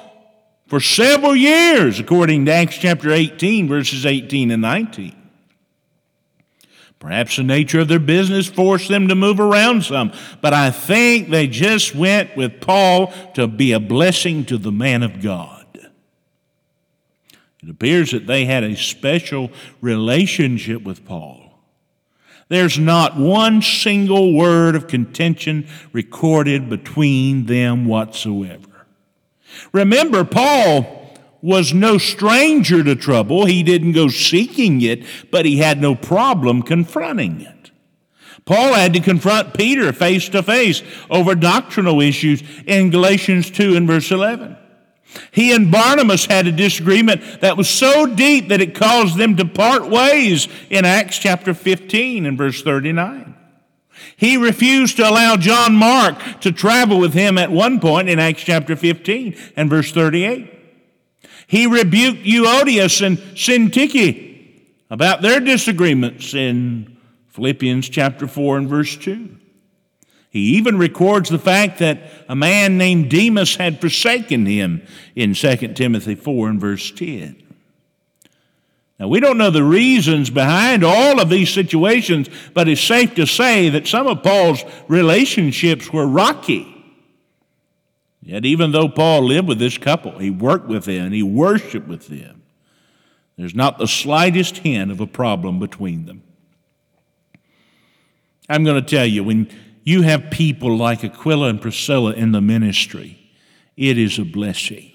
for 0.73 0.79
several 0.79 1.35
years, 1.35 1.99
according 1.99 2.47
to 2.47 2.51
Acts 2.51 2.79
chapter 2.79 3.11
18, 3.11 3.67
verses 3.67 4.07
18 4.07 4.49
and 4.49 4.63
19. 4.63 5.15
Perhaps 6.97 7.35
the 7.35 7.43
nature 7.43 7.81
of 7.81 7.87
their 7.87 7.99
business 7.99 8.47
forced 8.47 8.87
them 8.87 9.07
to 9.07 9.13
move 9.13 9.39
around 9.39 9.83
some, 9.83 10.11
but 10.41 10.51
I 10.51 10.71
think 10.71 11.29
they 11.29 11.45
just 11.45 11.93
went 11.93 12.35
with 12.35 12.59
Paul 12.59 13.13
to 13.35 13.45
be 13.45 13.71
a 13.71 13.79
blessing 13.79 14.45
to 14.45 14.57
the 14.57 14.71
man 14.71 15.03
of 15.03 15.21
God. 15.21 15.67
It 17.61 17.69
appears 17.69 18.09
that 18.09 18.25
they 18.25 18.45
had 18.45 18.63
a 18.63 18.75
special 18.75 19.51
relationship 19.79 20.81
with 20.81 21.05
Paul. 21.05 21.53
There's 22.49 22.79
not 22.79 23.15
one 23.15 23.61
single 23.61 24.33
word 24.33 24.73
of 24.75 24.87
contention 24.87 25.67
recorded 25.91 26.67
between 26.67 27.45
them 27.45 27.85
whatsoever. 27.85 28.72
Remember, 29.71 30.23
Paul 30.23 31.01
was 31.41 31.73
no 31.73 31.97
stranger 31.97 32.83
to 32.83 32.95
trouble. 32.95 33.45
He 33.45 33.63
didn't 33.63 33.91
go 33.91 34.07
seeking 34.07 34.81
it, 34.81 35.03
but 35.29 35.45
he 35.45 35.57
had 35.57 35.81
no 35.81 35.93
problem 35.93 36.61
confronting 36.61 37.41
it. 37.41 37.71
Paul 38.45 38.73
had 38.73 38.93
to 38.93 38.99
confront 38.99 39.53
Peter 39.53 39.93
face 39.93 40.29
to 40.29 40.43
face 40.43 40.83
over 41.09 41.35
doctrinal 41.35 42.01
issues 42.01 42.43
in 42.65 42.89
Galatians 42.89 43.51
2 43.51 43.75
and 43.75 43.87
verse 43.87 44.11
11. 44.11 44.57
He 45.31 45.53
and 45.53 45.71
Barnabas 45.71 46.25
had 46.25 46.47
a 46.47 46.51
disagreement 46.51 47.41
that 47.41 47.57
was 47.57 47.69
so 47.69 48.05
deep 48.05 48.49
that 48.49 48.61
it 48.61 48.75
caused 48.75 49.17
them 49.17 49.35
to 49.35 49.45
part 49.45 49.89
ways 49.89 50.47
in 50.69 50.85
Acts 50.85 51.19
chapter 51.19 51.53
15 51.53 52.25
and 52.25 52.37
verse 52.37 52.61
39. 52.63 53.32
He 54.17 54.37
refused 54.37 54.97
to 54.97 55.09
allow 55.09 55.37
John 55.37 55.75
Mark 55.75 56.41
to 56.41 56.51
travel 56.51 56.99
with 56.99 57.13
him 57.13 57.37
at 57.37 57.51
one 57.51 57.79
point 57.79 58.09
in 58.09 58.19
Acts 58.19 58.43
chapter 58.43 58.75
15 58.75 59.35
and 59.55 59.69
verse 59.69 59.91
38. 59.91 60.49
He 61.47 61.67
rebuked 61.67 62.25
Euodias 62.25 63.05
and 63.05 63.17
Syntyche 63.17 64.33
about 64.89 65.21
their 65.21 65.39
disagreements 65.39 66.33
in 66.33 66.97
Philippians 67.29 67.89
chapter 67.89 68.27
4 68.27 68.57
and 68.57 68.69
verse 68.69 68.95
2. 68.95 69.37
He 70.29 70.55
even 70.55 70.79
records 70.79 71.29
the 71.29 71.37
fact 71.37 71.77
that 71.77 72.01
a 72.27 72.35
man 72.35 72.77
named 72.77 73.11
Demas 73.11 73.55
had 73.55 73.79
forsaken 73.79 74.47
him 74.47 74.81
in 75.15 75.35
2 75.35 75.55
Timothy 75.73 76.15
4 76.15 76.49
and 76.49 76.59
verse 76.59 76.89
10. 76.89 77.42
Now, 78.99 79.07
we 79.07 79.19
don't 79.19 79.37
know 79.37 79.49
the 79.49 79.63
reasons 79.63 80.29
behind 80.29 80.83
all 80.83 81.19
of 81.19 81.29
these 81.29 81.49
situations, 81.49 82.29
but 82.53 82.69
it's 82.69 82.81
safe 82.81 83.15
to 83.15 83.25
say 83.25 83.69
that 83.69 83.87
some 83.87 84.07
of 84.07 84.23
Paul's 84.23 84.63
relationships 84.87 85.91
were 85.91 86.07
rocky. 86.07 86.69
Yet, 88.21 88.45
even 88.45 88.71
though 88.71 88.87
Paul 88.87 89.23
lived 89.23 89.47
with 89.47 89.59
this 89.59 89.77
couple, 89.77 90.19
he 90.19 90.29
worked 90.29 90.67
with 90.67 90.85
them, 90.85 91.11
he 91.11 91.23
worshiped 91.23 91.87
with 91.87 92.07
them, 92.07 92.43
there's 93.37 93.55
not 93.55 93.77
the 93.77 93.87
slightest 93.87 94.57
hint 94.57 94.91
of 94.91 95.01
a 95.01 95.07
problem 95.07 95.59
between 95.59 96.05
them. 96.05 96.21
I'm 98.47 98.63
going 98.63 98.81
to 98.81 98.87
tell 98.87 99.05
you, 99.05 99.23
when 99.23 99.49
you 99.83 100.03
have 100.03 100.29
people 100.29 100.77
like 100.77 101.03
Aquila 101.03 101.49
and 101.49 101.61
Priscilla 101.61 102.13
in 102.13 102.31
the 102.31 102.41
ministry, 102.41 103.19
it 103.75 103.97
is 103.97 104.19
a 104.19 104.23
blessing. 104.23 104.92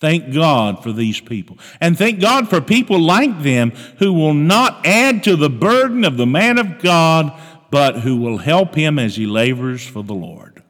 Thank 0.00 0.32
God 0.32 0.82
for 0.82 0.92
these 0.92 1.20
people. 1.20 1.58
And 1.78 1.96
thank 1.96 2.20
God 2.20 2.48
for 2.48 2.62
people 2.62 2.98
like 2.98 3.42
them 3.42 3.70
who 3.98 4.14
will 4.14 4.34
not 4.34 4.86
add 4.86 5.22
to 5.24 5.36
the 5.36 5.50
burden 5.50 6.04
of 6.04 6.16
the 6.16 6.26
man 6.26 6.58
of 6.58 6.78
God, 6.78 7.38
but 7.70 8.00
who 8.00 8.16
will 8.16 8.38
help 8.38 8.74
him 8.74 8.98
as 8.98 9.16
he 9.16 9.26
labors 9.26 9.86
for 9.86 10.02
the 10.02 10.14
Lord. 10.14 10.62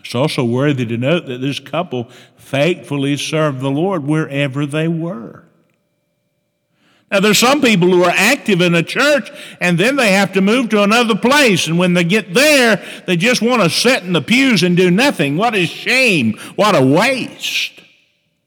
It's 0.00 0.14
also 0.14 0.44
worthy 0.44 0.84
to 0.86 0.96
note 0.96 1.26
that 1.26 1.40
this 1.40 1.60
couple 1.60 2.10
faithfully 2.36 3.16
served 3.16 3.60
the 3.60 3.70
Lord 3.70 4.04
wherever 4.04 4.66
they 4.66 4.88
were. 4.88 5.44
Now, 7.10 7.20
there's 7.20 7.38
some 7.38 7.60
people 7.60 7.88
who 7.88 8.02
are 8.02 8.12
active 8.14 8.60
in 8.60 8.74
a 8.74 8.82
church 8.82 9.30
and 9.60 9.78
then 9.78 9.94
they 9.94 10.12
have 10.12 10.32
to 10.32 10.40
move 10.40 10.70
to 10.70 10.82
another 10.82 11.14
place. 11.14 11.68
And 11.68 11.78
when 11.78 11.94
they 11.94 12.02
get 12.02 12.34
there, 12.34 12.84
they 13.06 13.16
just 13.16 13.40
want 13.40 13.62
to 13.62 13.70
sit 13.70 14.02
in 14.02 14.12
the 14.12 14.20
pews 14.20 14.64
and 14.64 14.76
do 14.76 14.90
nothing. 14.90 15.36
What 15.36 15.54
a 15.54 15.66
shame. 15.66 16.36
What 16.56 16.74
a 16.74 16.84
waste. 16.84 17.80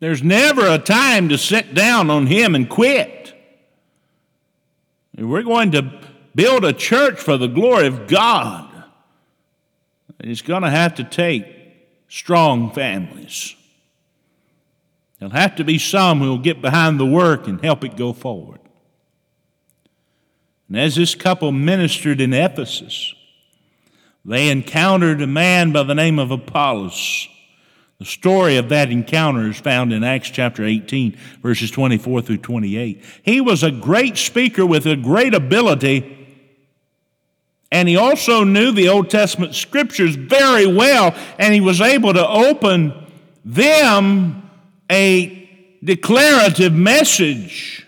There's 0.01 0.23
never 0.23 0.67
a 0.67 0.77
time 0.77 1.29
to 1.29 1.37
sit 1.37 1.73
down 1.73 2.09
on 2.09 2.27
Him 2.27 2.53
and 2.53 2.69
quit. 2.69 3.33
We're 5.17 5.43
going 5.43 5.71
to 5.71 5.99
build 6.35 6.63
a 6.63 6.73
church 6.73 7.19
for 7.19 7.37
the 7.37 7.47
glory 7.47 7.87
of 7.87 8.07
God. 8.07 8.65
It's 10.19 10.41
going 10.41 10.63
to 10.63 10.69
have 10.69 10.95
to 10.95 11.03
take 11.03 11.45
strong 12.07 12.71
families. 12.71 13.55
There'll 15.19 15.33
have 15.33 15.57
to 15.57 15.65
be 15.65 15.77
some 15.77 16.19
who 16.19 16.29
will 16.29 16.37
get 16.37 16.61
behind 16.61 16.99
the 16.99 17.05
work 17.05 17.47
and 17.47 17.63
help 17.63 17.83
it 17.83 17.97
go 17.97 18.13
forward. 18.13 18.61
And 20.69 20.79
as 20.79 20.95
this 20.95 21.13
couple 21.13 21.51
ministered 21.51 22.21
in 22.21 22.33
Ephesus, 22.33 23.13
they 24.23 24.49
encountered 24.49 25.21
a 25.21 25.27
man 25.27 25.71
by 25.71 25.83
the 25.83 25.95
name 25.95 26.19
of 26.19 26.31
Apollos. 26.31 27.27
The 27.97 28.05
story 28.05 28.55
of 28.55 28.69
that 28.69 28.91
encounter 28.91 29.49
is 29.49 29.57
found 29.57 29.91
in 29.91 30.05
Acts 30.05 30.29
chapter 30.29 30.63
18, 30.63 31.17
verses 31.41 31.69
24 31.69 32.21
through 32.21 32.37
28. 32.37 33.03
He 33.23 33.41
was 33.41 33.61
a 33.61 33.71
great 33.71 34.17
speaker 34.17 34.65
with 34.65 34.85
a 34.85 34.95
great 34.95 35.33
ability, 35.33 36.15
and 37.71 37.89
he 37.89 37.97
also 37.97 38.45
knew 38.45 38.71
the 38.71 38.87
Old 38.87 39.09
Testament 39.09 39.53
scriptures 39.53 40.15
very 40.15 40.65
well, 40.65 41.13
and 41.37 41.53
he 41.53 41.59
was 41.59 41.81
able 41.81 42.13
to 42.13 42.25
open 42.25 42.93
them 43.43 44.48
a 44.89 45.49
declarative 45.83 46.73
message. 46.73 47.85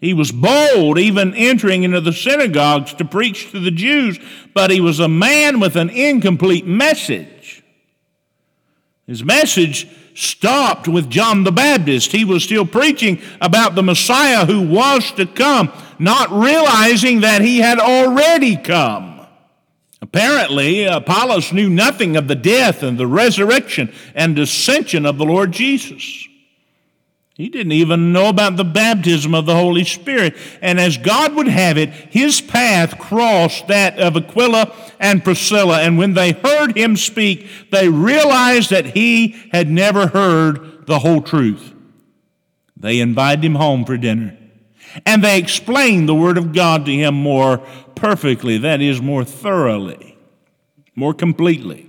He 0.00 0.14
was 0.14 0.30
bold, 0.30 0.98
even 0.98 1.34
entering 1.34 1.82
into 1.82 2.00
the 2.00 2.12
synagogues 2.12 2.94
to 2.94 3.04
preach 3.04 3.50
to 3.50 3.60
the 3.60 3.70
Jews, 3.70 4.18
but 4.54 4.70
he 4.70 4.80
was 4.80 5.00
a 5.00 5.08
man 5.08 5.58
with 5.58 5.74
an 5.76 5.90
incomplete 5.90 6.66
message. 6.66 7.64
His 9.06 9.24
message 9.24 9.88
stopped 10.14 10.86
with 10.86 11.10
John 11.10 11.44
the 11.44 11.52
Baptist. 11.52 12.12
He 12.12 12.24
was 12.24 12.44
still 12.44 12.66
preaching 12.66 13.20
about 13.40 13.74
the 13.74 13.82
Messiah 13.82 14.44
who 14.44 14.68
was 14.68 15.10
to 15.12 15.26
come, 15.26 15.72
not 15.98 16.30
realizing 16.30 17.20
that 17.20 17.40
he 17.40 17.58
had 17.58 17.78
already 17.78 18.56
come. 18.56 19.17
Apparently, 20.00 20.84
Apollos 20.84 21.52
knew 21.52 21.68
nothing 21.68 22.16
of 22.16 22.28
the 22.28 22.36
death 22.36 22.82
and 22.82 22.98
the 22.98 23.06
resurrection 23.06 23.92
and 24.14 24.38
ascension 24.38 25.04
of 25.04 25.18
the 25.18 25.24
Lord 25.24 25.52
Jesus. 25.52 26.28
He 27.34 27.48
didn't 27.48 27.72
even 27.72 28.12
know 28.12 28.28
about 28.28 28.56
the 28.56 28.64
baptism 28.64 29.34
of 29.34 29.46
the 29.46 29.54
Holy 29.54 29.84
Spirit. 29.84 30.36
And 30.60 30.80
as 30.80 30.96
God 30.98 31.34
would 31.34 31.46
have 31.46 31.78
it, 31.78 31.90
his 31.90 32.40
path 32.40 32.98
crossed 32.98 33.68
that 33.68 33.98
of 33.98 34.16
Aquila 34.16 34.74
and 34.98 35.22
Priscilla. 35.22 35.80
And 35.80 35.98
when 35.98 36.14
they 36.14 36.32
heard 36.32 36.76
him 36.76 36.96
speak, 36.96 37.48
they 37.70 37.88
realized 37.88 38.70
that 38.70 38.86
he 38.86 39.36
had 39.52 39.70
never 39.70 40.08
heard 40.08 40.86
the 40.86 41.00
whole 41.00 41.22
truth. 41.22 41.74
They 42.76 43.00
invited 43.00 43.44
him 43.44 43.56
home 43.56 43.84
for 43.84 43.96
dinner. 43.96 44.37
And 45.04 45.22
they 45.22 45.38
explained 45.38 46.08
the 46.08 46.14
Word 46.14 46.38
of 46.38 46.52
God 46.52 46.86
to 46.86 46.92
him 46.92 47.14
more 47.14 47.58
perfectly, 47.94 48.58
that 48.58 48.80
is, 48.80 49.00
more 49.00 49.24
thoroughly, 49.24 50.16
more 50.94 51.14
completely. 51.14 51.88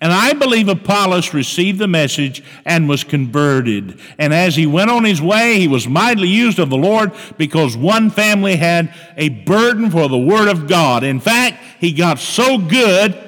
And 0.00 0.12
I 0.12 0.34
believe 0.34 0.68
Apollos 0.68 1.34
received 1.34 1.78
the 1.78 1.88
message 1.88 2.44
and 2.64 2.88
was 2.88 3.02
converted. 3.02 3.98
And 4.18 4.32
as 4.32 4.54
he 4.54 4.66
went 4.66 4.90
on 4.90 5.04
his 5.04 5.20
way, 5.20 5.58
he 5.58 5.66
was 5.66 5.88
mightily 5.88 6.28
used 6.28 6.58
of 6.58 6.70
the 6.70 6.76
Lord 6.76 7.12
because 7.38 7.76
one 7.76 8.10
family 8.10 8.56
had 8.56 8.94
a 9.16 9.30
burden 9.30 9.90
for 9.90 10.08
the 10.08 10.18
Word 10.18 10.48
of 10.48 10.68
God. 10.68 11.02
In 11.02 11.18
fact, 11.18 11.62
he 11.80 11.92
got 11.92 12.18
so 12.18 12.58
good 12.58 13.18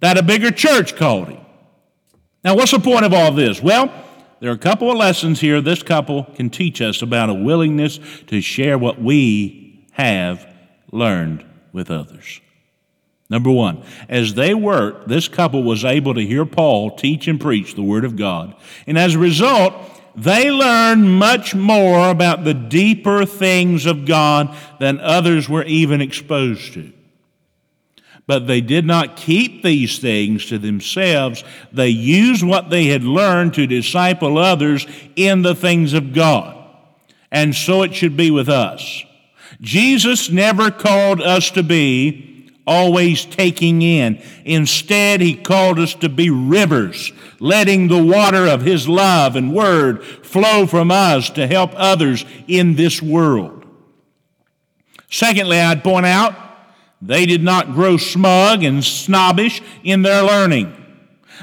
that 0.00 0.16
a 0.16 0.22
bigger 0.22 0.50
church 0.50 0.96
called 0.96 1.28
him. 1.28 1.40
Now, 2.44 2.54
what's 2.54 2.70
the 2.70 2.78
point 2.78 3.04
of 3.04 3.12
all 3.12 3.32
this? 3.32 3.60
Well, 3.60 3.92
there 4.40 4.50
are 4.50 4.54
a 4.54 4.58
couple 4.58 4.90
of 4.90 4.96
lessons 4.96 5.40
here 5.40 5.60
this 5.60 5.82
couple 5.82 6.24
can 6.34 6.50
teach 6.50 6.80
us 6.80 7.02
about 7.02 7.30
a 7.30 7.34
willingness 7.34 8.00
to 8.26 8.40
share 8.40 8.78
what 8.78 9.00
we 9.00 9.86
have 9.92 10.46
learned 10.90 11.44
with 11.72 11.90
others. 11.90 12.40
Number 13.28 13.50
one, 13.50 13.84
as 14.08 14.34
they 14.34 14.54
worked, 14.54 15.08
this 15.08 15.28
couple 15.28 15.62
was 15.62 15.84
able 15.84 16.14
to 16.14 16.26
hear 16.26 16.44
Paul 16.44 16.96
teach 16.96 17.28
and 17.28 17.40
preach 17.40 17.74
the 17.74 17.82
Word 17.82 18.04
of 18.04 18.16
God. 18.16 18.56
And 18.88 18.98
as 18.98 19.14
a 19.14 19.20
result, 19.20 19.72
they 20.16 20.50
learned 20.50 21.18
much 21.18 21.54
more 21.54 22.10
about 22.10 22.42
the 22.42 22.54
deeper 22.54 23.24
things 23.24 23.86
of 23.86 24.04
God 24.04 24.56
than 24.80 24.98
others 24.98 25.48
were 25.48 25.64
even 25.64 26.00
exposed 26.00 26.72
to. 26.74 26.92
But 28.30 28.46
they 28.46 28.60
did 28.60 28.86
not 28.86 29.16
keep 29.16 29.64
these 29.64 29.98
things 29.98 30.46
to 30.46 30.58
themselves. 30.58 31.42
They 31.72 31.88
used 31.88 32.44
what 32.44 32.70
they 32.70 32.84
had 32.84 33.02
learned 33.02 33.54
to 33.54 33.66
disciple 33.66 34.38
others 34.38 34.86
in 35.16 35.42
the 35.42 35.56
things 35.56 35.94
of 35.94 36.12
God. 36.12 36.56
And 37.32 37.56
so 37.56 37.82
it 37.82 37.92
should 37.92 38.16
be 38.16 38.30
with 38.30 38.48
us. 38.48 39.02
Jesus 39.60 40.30
never 40.30 40.70
called 40.70 41.20
us 41.20 41.50
to 41.50 41.64
be 41.64 42.48
always 42.68 43.24
taking 43.24 43.82
in. 43.82 44.22
Instead, 44.44 45.20
he 45.20 45.34
called 45.34 45.80
us 45.80 45.94
to 45.96 46.08
be 46.08 46.30
rivers, 46.30 47.12
letting 47.40 47.88
the 47.88 48.00
water 48.00 48.46
of 48.46 48.62
his 48.62 48.88
love 48.88 49.34
and 49.34 49.52
word 49.52 50.04
flow 50.04 50.68
from 50.68 50.92
us 50.92 51.30
to 51.30 51.48
help 51.48 51.72
others 51.74 52.24
in 52.46 52.76
this 52.76 53.02
world. 53.02 53.64
Secondly, 55.10 55.58
I'd 55.58 55.82
point 55.82 56.06
out 56.06 56.49
they 57.02 57.26
did 57.26 57.42
not 57.42 57.72
grow 57.72 57.96
smug 57.96 58.62
and 58.62 58.84
snobbish 58.84 59.62
in 59.82 60.02
their 60.02 60.22
learning. 60.22 60.76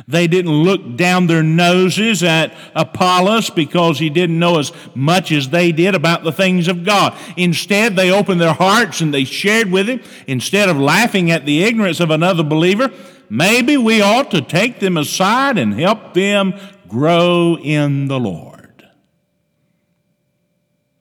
They 0.08 0.28
didn't 0.28 0.52
look 0.52 0.96
down 0.96 1.26
their 1.26 1.42
noses 1.42 2.22
at 2.22 2.54
Apollos 2.76 3.50
because 3.50 3.98
he 3.98 4.10
didn't 4.12 4.38
know 4.38 4.60
as 4.60 4.72
much 4.94 5.32
as 5.32 5.50
they 5.50 5.72
did 5.72 5.96
about 5.96 6.24
the 6.24 6.32
things 6.32 6.68
of 6.68 6.84
God. 6.84 7.18
Instead, 7.36 7.96
they 7.96 8.12
opened 8.12 8.40
their 8.40 8.54
hearts 8.54 9.02
and 9.02 9.12
they 9.12 9.24
shared 9.24 9.72
with 9.72 9.90
him. 9.90 10.02
Instead 10.28 10.70
of 10.70 10.78
laughing 10.78 11.32
at 11.32 11.46
the 11.46 11.64
ignorance 11.64 12.00
of 12.00 12.12
another 12.12 12.44
believer, 12.44 12.92
maybe 13.30 13.76
we 13.76 14.02
ought 14.02 14.30
to 14.32 14.42
take 14.42 14.80
them 14.80 14.98
aside 14.98 15.58
and 15.58 15.74
help 15.74 16.14
them 16.14 16.54
grow 16.88 17.58
in 17.58 18.08
the 18.08 18.20
Lord. 18.20 18.88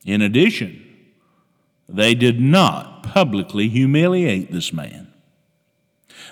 In 0.06 0.22
addition, 0.22 0.85
they 1.88 2.14
did 2.14 2.40
not 2.40 3.02
publicly 3.02 3.68
humiliate 3.68 4.52
this 4.52 4.72
man. 4.72 5.12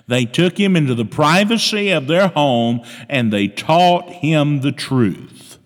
They 0.06 0.24
took 0.24 0.58
him 0.58 0.76
into 0.76 0.94
the 0.94 1.04
privacy 1.04 1.90
of 1.90 2.06
their 2.06 2.28
home 2.28 2.82
and 3.08 3.32
they 3.32 3.48
taught 3.48 4.10
him 4.10 4.60
the 4.60 4.72
truth. 4.72 5.58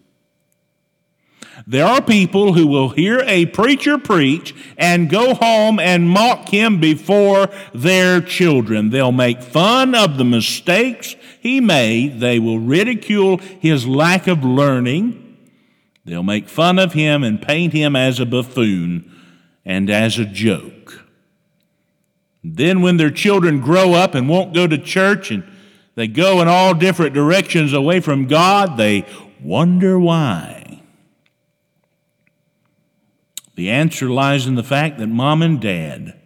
There 1.67 1.85
are 1.85 2.01
people 2.01 2.55
who 2.55 2.67
will 2.67 2.91
hear 2.91 3.23
a 3.27 3.47
preacher 3.47 3.99
preach 3.99 4.55
and 4.79 5.11
go 5.11 5.35
home 5.35 5.79
and 5.79 6.09
mock 6.09 6.49
him 6.49 6.81
before 6.81 7.49
their 7.75 8.21
children. 8.21 8.91
They'll 8.91 9.13
make 9.13 9.43
fun 9.43 9.95
of 9.95 10.17
the 10.17 10.25
mistakes 10.25 11.17
he 11.41 11.61
made. 11.61 12.21
They 12.21 12.39
will 12.39 12.59
ridicule 12.59 13.39
his 13.39 13.87
lack 13.87 14.27
of 14.27 14.45
learning. 14.45 15.37
They'll 16.05 16.23
make 16.23 16.49
fun 16.49 16.79
of 16.79 16.95
him 16.95 17.23
and 17.23 17.43
paint 17.43 17.75
him 17.75 17.95
as 17.97 18.19
a 18.19 18.27
buffoon 18.27 19.18
and 19.69 19.91
as 19.91 20.19
a 20.19 20.25
joke. 20.25 21.05
Then, 22.43 22.81
when 22.81 22.97
their 22.97 23.11
children 23.11 23.61
grow 23.61 23.93
up 23.93 24.15
and 24.15 24.29
won't 24.29 24.55
go 24.55 24.67
to 24.67 24.79
church 24.79 25.31
and 25.31 25.45
they 25.95 26.09
go 26.09 26.41
in 26.41 26.49
all 26.49 26.73
different 26.75 27.15
directions 27.15 27.75
away 27.75 28.01
from 28.01 28.27
God, 28.27 28.79
they 28.79 29.05
wonder 29.43 29.99
why. 29.99 30.81
The 33.57 33.69
answer 33.71 34.09
lies 34.09 34.47
in 34.47 34.55
the 34.55 34.63
fact 34.63 34.99
that 34.99 35.09
mom 35.09 35.43
and 35.43 35.61
dad 35.61 36.19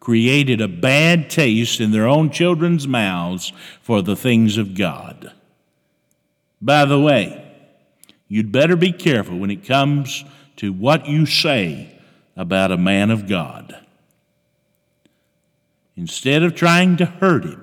created 0.00 0.60
a 0.60 0.68
bad 0.68 1.30
taste 1.30 1.80
in 1.80 1.92
their 1.92 2.08
own 2.08 2.30
children's 2.30 2.88
mouths 2.88 3.52
for 3.80 4.02
the 4.02 4.16
things 4.16 4.56
of 4.56 4.74
God. 4.74 5.32
By 6.60 6.84
the 6.84 7.00
way, 7.00 7.44
you'd 8.26 8.50
better 8.50 8.74
be 8.74 8.92
careful 8.92 9.38
when 9.38 9.50
it 9.50 9.64
comes 9.64 10.24
to 10.56 10.72
what 10.72 11.06
you 11.06 11.26
say 11.26 11.95
about 12.36 12.70
a 12.70 12.76
man 12.76 13.10
of 13.10 13.26
God. 13.26 13.76
Instead 15.96 16.42
of 16.42 16.54
trying 16.54 16.96
to 16.98 17.06
hurt 17.06 17.44
him, 17.44 17.62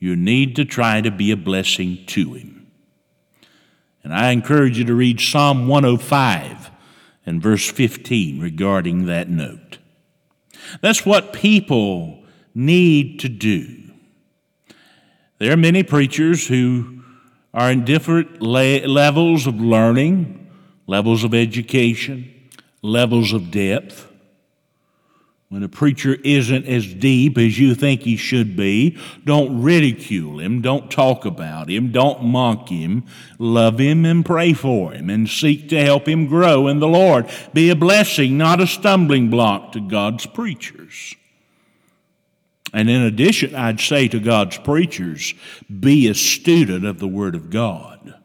you 0.00 0.16
need 0.16 0.56
to 0.56 0.64
try 0.64 1.00
to 1.00 1.10
be 1.10 1.30
a 1.30 1.36
blessing 1.36 2.04
to 2.06 2.34
him. 2.34 2.66
And 4.02 4.12
I 4.12 4.30
encourage 4.30 4.78
you 4.78 4.84
to 4.84 4.94
read 4.94 5.20
Psalm 5.20 5.68
105 5.68 6.70
and 7.26 7.42
verse 7.42 7.70
15 7.70 8.40
regarding 8.40 9.06
that 9.06 9.28
note. 9.28 9.78
That's 10.80 11.06
what 11.06 11.32
people 11.32 12.22
need 12.54 13.20
to 13.20 13.28
do. 13.28 13.90
There 15.38 15.52
are 15.52 15.56
many 15.56 15.82
preachers 15.82 16.48
who 16.48 17.02
are 17.54 17.70
in 17.70 17.84
different 17.84 18.42
le- 18.42 18.86
levels 18.86 19.46
of 19.46 19.60
learning, 19.60 20.50
levels 20.86 21.22
of 21.22 21.34
education, 21.34 22.34
levels 22.82 23.32
of 23.32 23.50
depth. 23.50 24.06
When 25.48 25.62
a 25.62 25.68
preacher 25.68 26.14
isn't 26.24 26.66
as 26.66 26.92
deep 26.92 27.38
as 27.38 27.58
you 27.58 27.74
think 27.74 28.02
he 28.02 28.16
should 28.16 28.54
be, 28.54 28.98
don't 29.24 29.62
ridicule 29.62 30.40
him, 30.40 30.60
don't 30.60 30.90
talk 30.90 31.24
about 31.24 31.70
him, 31.70 31.90
don't 31.90 32.22
mock 32.24 32.68
him. 32.68 33.06
Love 33.38 33.78
him 33.78 34.04
and 34.04 34.26
pray 34.26 34.52
for 34.52 34.92
him 34.92 35.08
and 35.08 35.26
seek 35.26 35.70
to 35.70 35.82
help 35.82 36.06
him 36.06 36.26
grow 36.26 36.66
in 36.66 36.80
the 36.80 36.88
Lord. 36.88 37.30
Be 37.54 37.70
a 37.70 37.76
blessing, 37.76 38.36
not 38.36 38.60
a 38.60 38.66
stumbling 38.66 39.30
block 39.30 39.72
to 39.72 39.80
God's 39.80 40.26
preachers. 40.26 41.14
And 42.74 42.90
in 42.90 43.00
addition, 43.00 43.54
I'd 43.54 43.80
say 43.80 44.08
to 44.08 44.20
God's 44.20 44.58
preachers, 44.58 45.32
be 45.80 46.08
a 46.08 46.14
student 46.14 46.84
of 46.84 46.98
the 46.98 47.08
Word 47.08 47.34
of 47.34 47.48
God. 47.48 48.17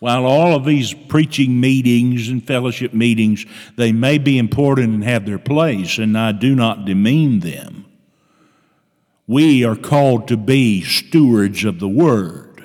While 0.00 0.24
all 0.24 0.54
of 0.56 0.64
these 0.64 0.94
preaching 0.94 1.60
meetings 1.60 2.28
and 2.28 2.44
fellowship 2.44 2.94
meetings, 2.94 3.44
they 3.76 3.92
may 3.92 4.16
be 4.16 4.38
important 4.38 4.94
and 4.94 5.04
have 5.04 5.26
their 5.26 5.38
place, 5.38 5.98
and 5.98 6.16
I 6.16 6.32
do 6.32 6.54
not 6.54 6.86
demean 6.86 7.40
them. 7.40 7.84
We 9.26 9.62
are 9.62 9.76
called 9.76 10.26
to 10.28 10.38
be 10.38 10.82
stewards 10.82 11.64
of 11.64 11.78
the 11.78 11.88
Word. 11.88 12.64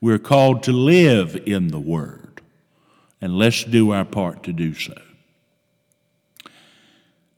We're 0.00 0.18
called 0.18 0.62
to 0.64 0.72
live 0.72 1.40
in 1.46 1.68
the 1.68 1.78
Word. 1.78 2.40
And 3.20 3.38
let's 3.38 3.62
do 3.62 3.92
our 3.92 4.04
part 4.04 4.42
to 4.44 4.52
do 4.52 4.74
so. 4.74 4.94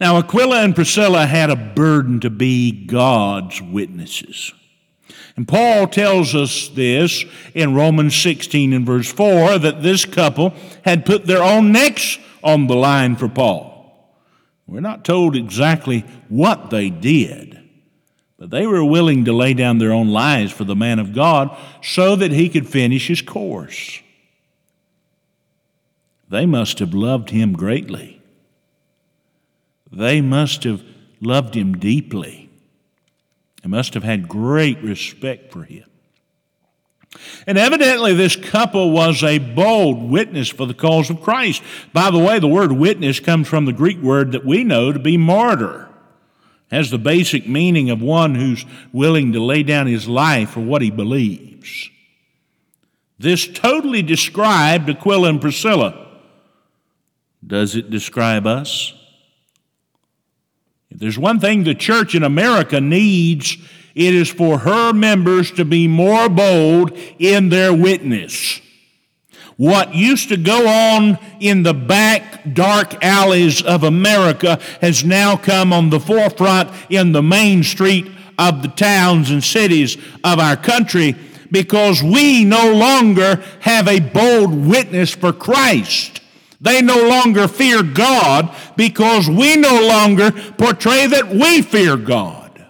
Now, 0.01 0.17
Aquila 0.19 0.63
and 0.63 0.77
Priscilla 0.77 1.27
had 1.27 1.51
a 1.51 1.57
burden 1.57 2.21
to 2.21 2.31
be 2.31 2.87
God's 2.87 3.61
witnesses. 3.61 4.53
And 5.39 5.47
Paul 5.47 5.87
tells 5.87 6.35
us 6.35 6.67
this 6.67 7.25
in 7.55 7.73
Romans 7.73 8.21
16 8.21 8.73
and 8.73 8.85
verse 8.85 9.07
4 9.13 9.61
that 9.61 9.85
this 9.85 10.05
couple 10.05 10.53
had 10.85 11.07
put 11.07 11.27
their 11.27 11.45
own 11.45 11.71
necks 11.71 12.19
on 12.43 12.67
the 12.67 12.75
line 12.75 13.15
for 13.15 13.29
Paul. 13.29 14.13
We're 14.67 14.81
not 14.81 15.05
told 15.05 15.37
exactly 15.37 16.01
what 16.29 16.71
they 16.71 16.91
did, 16.91 17.57
but 18.37 18.51
they 18.51 18.67
were 18.67 18.85
willing 18.85 19.27
to 19.27 19.33
lay 19.33 19.55
down 19.55 19.79
their 19.79 19.93
own 19.93 20.09
lives 20.09 20.51
for 20.51 20.65
the 20.65 20.75
man 20.75 20.99
of 20.99 21.15
God 21.15 21.57
so 21.85 22.17
that 22.17 22.33
he 22.33 22.49
could 22.49 22.69
finish 22.69 23.07
his 23.07 23.23
course. 23.23 24.01
They 26.29 26.47
must 26.47 26.81
have 26.81 26.95
loved 26.95 27.31
him 27.31 27.53
greatly. 27.53 28.21
They 29.93 30.21
must 30.21 30.65
have 30.65 30.83
loved 31.21 31.55
him 31.55 31.79
deeply. 31.79 32.48
They 33.69 33.77
must 33.77 33.93
have 33.93 34.03
had 34.03 34.29
great 34.29 34.79
respect 34.83 35.53
for 35.53 35.63
him. 35.63 35.85
And 37.47 37.59
evidently, 37.59 38.15
this 38.15 38.35
couple 38.35 38.93
was 38.93 39.23
a 39.23 39.37
bold 39.39 40.09
witness 40.09 40.49
for 40.49 40.65
the 40.65 40.73
cause 40.73 41.11
of 41.11 41.21
Christ. 41.21 41.63
By 41.93 42.11
the 42.11 42.19
way, 42.19 42.39
the 42.39 42.49
word 42.49 42.73
witness 42.73 43.21
comes 43.21 43.47
from 43.47 43.67
the 43.67 43.75
Greek 43.75 43.99
word 43.99 44.33
that 44.33 44.47
we 44.47 44.65
know 44.65 44.91
to 44.91 44.99
be 44.99 45.19
martyr. 45.19 45.87
Has 46.71 46.91
the 46.91 46.97
basic 46.97 47.47
meaning 47.47 47.91
of 47.91 48.01
one 48.01 48.37
who's 48.37 48.65
willing 48.91 49.35
to 49.35 49.45
lay 49.45 49.63
down 49.63 49.87
his 49.87 50.09
life 50.09 50.49
for 50.53 50.61
what 50.61 50.81
he 50.81 50.91
believes. 50.91 51.91
This 53.19 53.47
totally 53.47 54.01
described 54.01 54.89
Aquila 54.89 55.29
and 55.29 55.43
Priscilla. 55.43 56.09
Does 57.47 57.77
it 57.77 57.91
describe 57.91 58.47
us? 58.47 58.95
If 60.99 61.03
there's 61.03 61.17
one 61.17 61.39
thing 61.39 61.63
the 61.63 61.77
church 61.77 62.17
in 62.17 62.25
America 62.25 62.81
needs, 62.81 63.57
it 63.95 64.15
is 64.15 64.29
for 64.29 64.59
her 64.59 64.93
members 64.93 65.53
to 65.53 65.65
be 65.65 65.87
more 65.87 66.29
bold 66.29 66.91
in 67.21 67.51
their 67.51 67.73
witness. 67.73 68.61
What 69.57 69.95
used 69.95 70.29
to 70.31 70.37
go 70.37 70.67
on 70.67 71.21
in 71.39 71.63
the 71.63 71.73
back 71.73 72.53
dark 72.53 73.05
alleys 73.05 73.63
of 73.63 73.85
America 73.85 74.59
has 74.81 75.05
now 75.05 75.37
come 75.37 75.73
on 75.73 75.91
the 75.91 76.01
forefront 76.01 76.71
in 76.91 77.13
the 77.13 77.23
main 77.23 77.63
street 77.63 78.11
of 78.37 78.63
the 78.63 78.69
towns 78.69 79.31
and 79.31 79.45
cities 79.45 79.97
of 80.25 80.41
our 80.41 80.57
country 80.57 81.15
because 81.53 82.03
we 82.03 82.45
no 82.45 82.73
longer 82.75 83.41
have 83.61 83.87
a 83.87 84.01
bold 84.01 84.53
witness 84.53 85.15
for 85.15 85.33
Christ. 85.33 86.23
They 86.61 86.83
no 86.83 87.09
longer 87.09 87.47
fear 87.47 87.83
God 87.83 88.55
because 88.77 89.29
we 89.29 89.57
no 89.57 89.81
longer 89.87 90.33
portray 90.33 91.07
that 91.07 91.29
we 91.29 91.63
fear 91.63 91.97
God. 91.97 92.67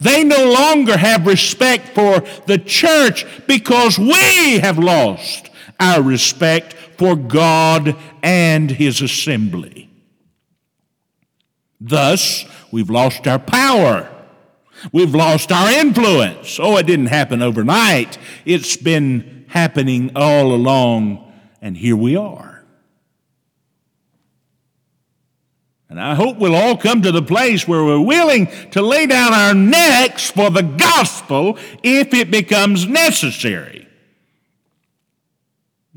They 0.00 0.24
no 0.24 0.50
longer 0.52 0.96
have 0.96 1.26
respect 1.26 1.88
for 1.94 2.20
the 2.46 2.58
church 2.58 3.26
because 3.46 3.98
we 3.98 4.58
have 4.60 4.78
lost 4.78 5.50
our 5.78 6.02
respect 6.02 6.74
for 6.74 7.16
God 7.16 7.96
and 8.22 8.70
His 8.70 9.00
assembly. 9.02 9.90
Thus, 11.80 12.44
we've 12.70 12.90
lost 12.90 13.26
our 13.26 13.40
power. 13.40 14.08
We've 14.92 15.14
lost 15.14 15.52
our 15.52 15.70
influence. 15.70 16.58
Oh, 16.60 16.76
it 16.76 16.86
didn't 16.86 17.06
happen 17.06 17.42
overnight. 17.42 18.18
It's 18.44 18.76
been 18.76 19.44
happening 19.48 20.12
all 20.16 20.54
along, 20.54 21.32
and 21.60 21.76
here 21.76 21.96
we 21.96 22.16
are. 22.16 22.51
And 25.92 26.00
I 26.00 26.14
hope 26.14 26.38
we'll 26.38 26.54
all 26.54 26.74
come 26.74 27.02
to 27.02 27.12
the 27.12 27.20
place 27.20 27.68
where 27.68 27.84
we're 27.84 28.00
willing 28.00 28.48
to 28.70 28.80
lay 28.80 29.04
down 29.04 29.34
our 29.34 29.52
necks 29.52 30.30
for 30.30 30.48
the 30.48 30.62
gospel 30.62 31.58
if 31.82 32.14
it 32.14 32.30
becomes 32.30 32.86
necessary. 32.86 33.86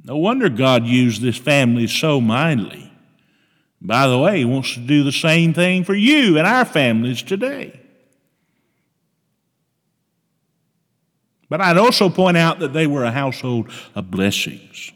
No 0.04 0.18
wonder 0.18 0.50
God 0.50 0.86
used 0.86 1.22
this 1.22 1.38
family 1.38 1.88
so 1.88 2.20
mightily. 2.20 2.92
By 3.80 4.08
the 4.08 4.20
way, 4.20 4.40
He 4.40 4.44
wants 4.44 4.74
to 4.74 4.82
do 4.82 5.06
the 5.06 5.14
same 5.14 5.54
thing 5.54 5.86
for 5.86 5.96
you 5.96 6.38
and 6.38 6.46
our 6.46 6.66
families 6.66 7.24
today. 7.24 7.80
But 11.48 11.62
I'd 11.62 11.78
also 11.78 12.10
point 12.10 12.36
out 12.36 12.60
that 12.60 12.74
they 12.74 12.86
were 12.86 13.06
a 13.06 13.12
household 13.12 13.72
of 13.96 14.12
blessings. 14.12 14.92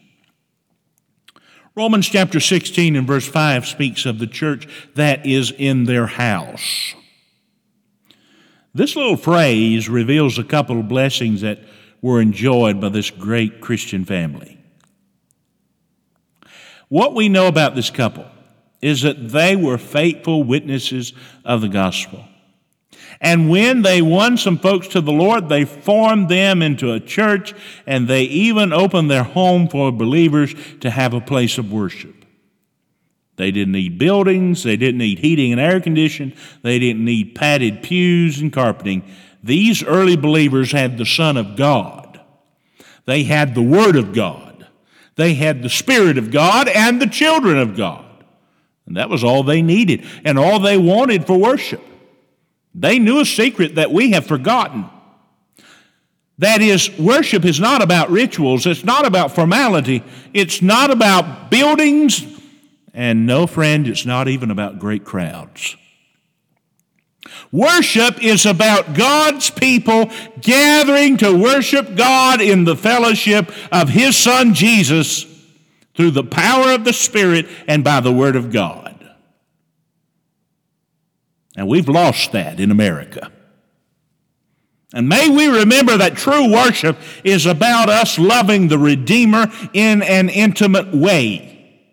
Romans 1.76 2.08
chapter 2.08 2.40
16 2.40 2.96
and 2.96 3.08
verse 3.08 3.28
5 3.28 3.66
speaks 3.66 4.06
of 4.06 4.20
the 4.20 4.28
church 4.28 4.68
that 4.96 5.26
is 5.26 5.52
in 5.52 5.86
their 5.86 6.08
house. 6.08 6.96
This 8.74 8.96
little 8.96 9.18
phrase 9.18 9.90
reveals 9.90 10.38
a 10.38 10.44
couple 10.44 10.80
of 10.80 10.88
blessings 10.88 11.42
that 11.42 11.60
were 12.02 12.22
enjoyed 12.22 12.80
by 12.80 12.90
this 12.90 13.10
great 13.10 13.62
Christian 13.62 14.06
family. 14.06 14.58
What 16.88 17.14
we 17.14 17.30
know 17.30 17.48
about 17.48 17.76
this 17.76 17.90
couple 17.90 18.26
is 18.82 19.02
that 19.02 19.30
they 19.30 19.56
were 19.56 19.78
faithful 19.78 20.44
witnesses 20.44 21.14
of 21.46 21.62
the 21.62 21.68
gospel. 21.68 22.29
And 23.22 23.50
when 23.50 23.82
they 23.82 24.02
won 24.02 24.38
some 24.38 24.58
folks 24.58 24.88
to 24.90 25.02
the 25.02 25.12
Lord, 25.12 25.50
they 25.50 25.66
formed 25.66 26.30
them 26.30 26.62
into 26.62 26.94
a 26.94 27.00
church 27.00 27.54
and 27.86 28.08
they 28.08 28.24
even 28.24 28.72
opened 28.72 29.12
their 29.12 29.24
home 29.24 29.68
for 29.68 29.92
believers 29.92 30.54
to 30.82 30.90
have 30.90 31.14
a 31.14 31.22
place 31.22 31.58
of 31.58 31.72
worship. 31.72 32.16
They 33.36 33.52
didn't 33.52 33.72
need 33.72 33.98
buildings, 33.98 34.64
they 34.64 34.76
didn't 34.76 34.98
need 34.98 35.20
heating 35.20 35.54
and 35.54 35.62
air 35.62 35.80
conditioning, 35.80 36.36
they 36.62 36.78
didn't 36.78 37.06
need 37.06 37.36
padded 37.36 37.82
pews 37.82 38.42
and 38.42 38.52
carpeting. 38.52 39.04
These 39.42 39.82
early 39.82 40.18
believers 40.18 40.74
had 40.74 40.98
the 40.98 41.06
Son 41.06 41.38
of 41.38 41.56
God, 41.56 42.20
they 43.06 43.24
had 43.24 43.56
the 43.56 43.62
Word 43.62 43.96
of 43.96 44.14
God, 44.14 44.68
they 45.16 45.36
had 45.36 45.64
the 45.64 45.70
Spirit 45.70 46.18
of 46.18 46.32
God 46.32 46.68
and 46.68 47.02
the 47.02 47.08
children 47.08 47.58
of 47.58 47.78
God. 47.78 48.06
And 48.86 48.98
that 48.98 49.10
was 49.10 49.24
all 49.24 49.44
they 49.44 49.62
needed 49.62 50.06
and 50.26 50.38
all 50.38 50.60
they 50.60 50.78
wanted 50.78 51.26
for 51.26 51.38
worship. 51.38 51.82
They 52.80 52.98
knew 52.98 53.20
a 53.20 53.26
secret 53.26 53.76
that 53.76 53.92
we 53.92 54.12
have 54.12 54.26
forgotten. 54.26 54.86
That 56.38 56.62
is, 56.62 56.90
worship 56.98 57.44
is 57.44 57.60
not 57.60 57.82
about 57.82 58.10
rituals, 58.10 58.66
it's 58.66 58.86
not 58.86 59.06
about 59.06 59.36
formality, 59.36 60.02
it's 60.34 60.62
not 60.62 60.90
about 60.90 61.52
buildings, 61.52 62.26
and 62.94 63.26
no, 63.26 63.46
friend, 63.48 63.86
it's 63.86 64.06
not 64.06 64.30
even 64.30 64.50
about 64.50 64.80
great 64.80 65.04
crowds. 65.04 65.76
Worship 67.52 68.24
is 68.24 68.46
about 68.46 68.94
God's 68.94 69.50
people 69.50 70.10
gathering 70.40 71.18
to 71.18 71.38
worship 71.38 71.98
God 71.98 72.40
in 72.40 72.64
the 72.64 72.78
fellowship 72.78 73.52
of 73.74 73.90
His 73.90 74.16
Son 74.16 74.54
Jesus 74.54 75.26
through 75.96 76.12
the 76.12 76.24
power 76.24 76.72
of 76.72 76.86
the 76.86 76.94
Spirit 76.94 77.48
and 77.68 77.84
by 77.84 78.00
the 78.00 78.14
Word 78.14 78.38
of 78.38 78.54
God. 78.54 78.89
And 81.60 81.68
we've 81.68 81.90
lost 81.90 82.32
that 82.32 82.58
in 82.62 82.72
America. 82.72 83.30
And 84.94 85.10
may 85.10 85.28
we 85.28 85.48
remember 85.48 85.98
that 85.98 86.16
true 86.16 86.50
worship 86.50 86.98
is 87.26 87.46
about 87.46 87.90
us 87.90 88.18
loving 88.18 88.70
the 88.70 88.78
Redeemer 88.78 89.48
in 89.74 90.02
an 90.02 90.30
intimate 90.30 90.96
way. 90.96 91.84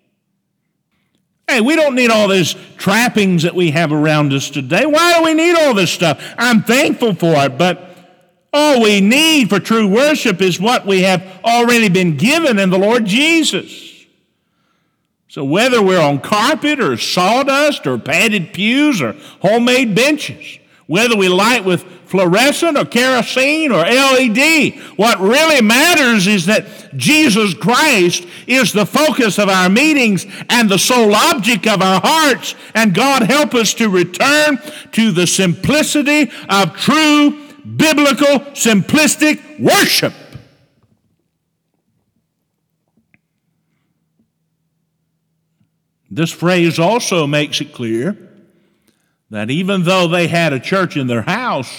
Hey, 1.48 1.60
we 1.60 1.74
don't 1.74 1.96
need 1.96 2.12
all 2.12 2.28
these 2.28 2.54
trappings 2.76 3.42
that 3.42 3.56
we 3.56 3.72
have 3.72 3.90
around 3.90 4.32
us 4.32 4.50
today. 4.50 4.86
Why 4.86 5.18
do 5.18 5.24
we 5.24 5.34
need 5.34 5.56
all 5.56 5.74
this 5.74 5.90
stuff? 5.90 6.22
I'm 6.38 6.62
thankful 6.62 7.16
for 7.16 7.34
it, 7.34 7.58
but 7.58 7.90
all 8.52 8.80
we 8.80 9.00
need 9.00 9.48
for 9.48 9.58
true 9.58 9.88
worship 9.88 10.40
is 10.40 10.60
what 10.60 10.86
we 10.86 11.02
have 11.02 11.40
already 11.44 11.88
been 11.88 12.16
given 12.16 12.60
in 12.60 12.70
the 12.70 12.78
Lord 12.78 13.04
Jesus. 13.04 13.95
So 15.36 15.44
whether 15.44 15.82
we're 15.82 16.00
on 16.00 16.20
carpet 16.20 16.80
or 16.80 16.96
sawdust 16.96 17.86
or 17.86 17.98
padded 17.98 18.54
pews 18.54 19.02
or 19.02 19.14
homemade 19.42 19.94
benches, 19.94 20.58
whether 20.86 21.14
we 21.14 21.28
light 21.28 21.62
with 21.62 21.82
fluorescent 22.06 22.78
or 22.78 22.86
kerosene 22.86 23.70
or 23.70 23.82
LED, 23.82 24.78
what 24.96 25.20
really 25.20 25.60
matters 25.60 26.26
is 26.26 26.46
that 26.46 26.96
Jesus 26.96 27.52
Christ 27.52 28.26
is 28.46 28.72
the 28.72 28.86
focus 28.86 29.38
of 29.38 29.50
our 29.50 29.68
meetings 29.68 30.24
and 30.48 30.70
the 30.70 30.78
sole 30.78 31.14
object 31.14 31.66
of 31.66 31.82
our 31.82 32.00
hearts. 32.02 32.54
And 32.74 32.94
God 32.94 33.24
help 33.24 33.54
us 33.54 33.74
to 33.74 33.90
return 33.90 34.58
to 34.92 35.12
the 35.12 35.26
simplicity 35.26 36.30
of 36.48 36.74
true 36.78 37.46
biblical 37.76 38.40
simplistic 38.54 39.60
worship. 39.60 40.14
This 46.16 46.32
phrase 46.32 46.78
also 46.78 47.26
makes 47.26 47.60
it 47.60 47.74
clear 47.74 48.16
that 49.28 49.50
even 49.50 49.82
though 49.82 50.08
they 50.08 50.28
had 50.28 50.54
a 50.54 50.58
church 50.58 50.96
in 50.96 51.08
their 51.08 51.20
house, 51.20 51.70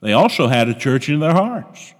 they 0.00 0.12
also 0.12 0.46
had 0.46 0.68
a 0.68 0.74
church 0.74 1.08
in 1.08 1.18
their 1.18 1.32
hearts. 1.32 1.92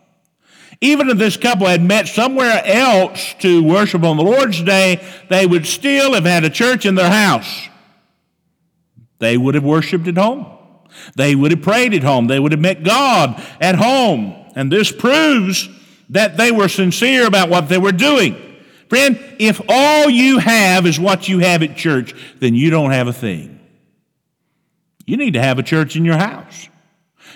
Even 0.81 1.11
if 1.11 1.19
this 1.19 1.37
couple 1.37 1.67
had 1.67 1.83
met 1.83 2.07
somewhere 2.07 2.63
else 2.65 3.35
to 3.41 3.61
worship 3.65 4.05
on 4.05 4.17
the 4.17 4.23
Lord's 4.23 4.63
Day, 4.63 5.05
they 5.29 5.47
would 5.47 5.67
still 5.67 6.15
have 6.15 6.25
had 6.25 6.45
a 6.45 6.51
church 6.51 6.87
in 6.87 6.95
their 6.95 7.11
house. 7.11 7.69
They 9.19 9.37
would 9.37 9.57
have 9.57 9.65
worshiped 9.65 10.07
at 10.07 10.17
home. 10.17 10.47
They 11.17 11.35
would 11.35 11.51
have 11.51 11.63
prayed 11.63 11.93
at 11.93 12.05
home. 12.05 12.29
They 12.29 12.39
would 12.39 12.53
have 12.53 12.61
met 12.61 12.85
God 12.85 13.43
at 13.61 13.75
home. 13.75 14.33
And 14.55 14.71
this 14.71 14.93
proves 14.93 15.69
that 16.11 16.37
they 16.37 16.53
were 16.53 16.69
sincere 16.69 17.27
about 17.27 17.49
what 17.49 17.69
they 17.69 17.79
were 17.79 17.91
doing. 17.91 18.54
Friend, 18.89 19.19
if 19.39 19.61
all 19.69 20.09
you 20.09 20.39
have 20.39 20.87
is 20.87 21.01
what 21.01 21.29
you 21.29 21.39
have 21.41 21.63
at 21.63 21.77
church, 21.77 22.15
then 22.39 22.55
you 22.55 22.71
don't 22.71 22.91
have 22.91 23.09
a 23.09 23.13
thing. 23.13 23.61
You 25.07 25.17
need 25.17 25.35
to 25.35 25.43
have 25.43 25.59
a 25.59 25.63
church 25.63 25.97
in 25.97 26.05
your 26.05 26.17
house. 26.17 26.69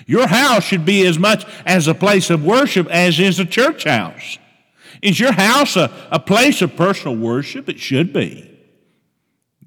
Your 0.07 0.27
house 0.27 0.65
should 0.65 0.85
be 0.85 1.07
as 1.07 1.19
much 1.19 1.45
as 1.67 1.87
a 1.87 1.95
place 1.95 2.31
of 2.31 2.45
worship 2.45 2.87
as 2.89 3.19
is 3.21 3.39
a 3.39 3.45
church 3.45 3.85
house. 3.85 4.39
Is 5.03 5.21
your 5.21 5.33
house 5.33 5.77
a, 5.77 5.91
a 6.11 6.19
place 6.19 6.63
of 6.63 6.77
personal 6.77 7.17
worship? 7.17 7.69
It 7.69 7.79
should 7.79 8.13
be. 8.13 8.58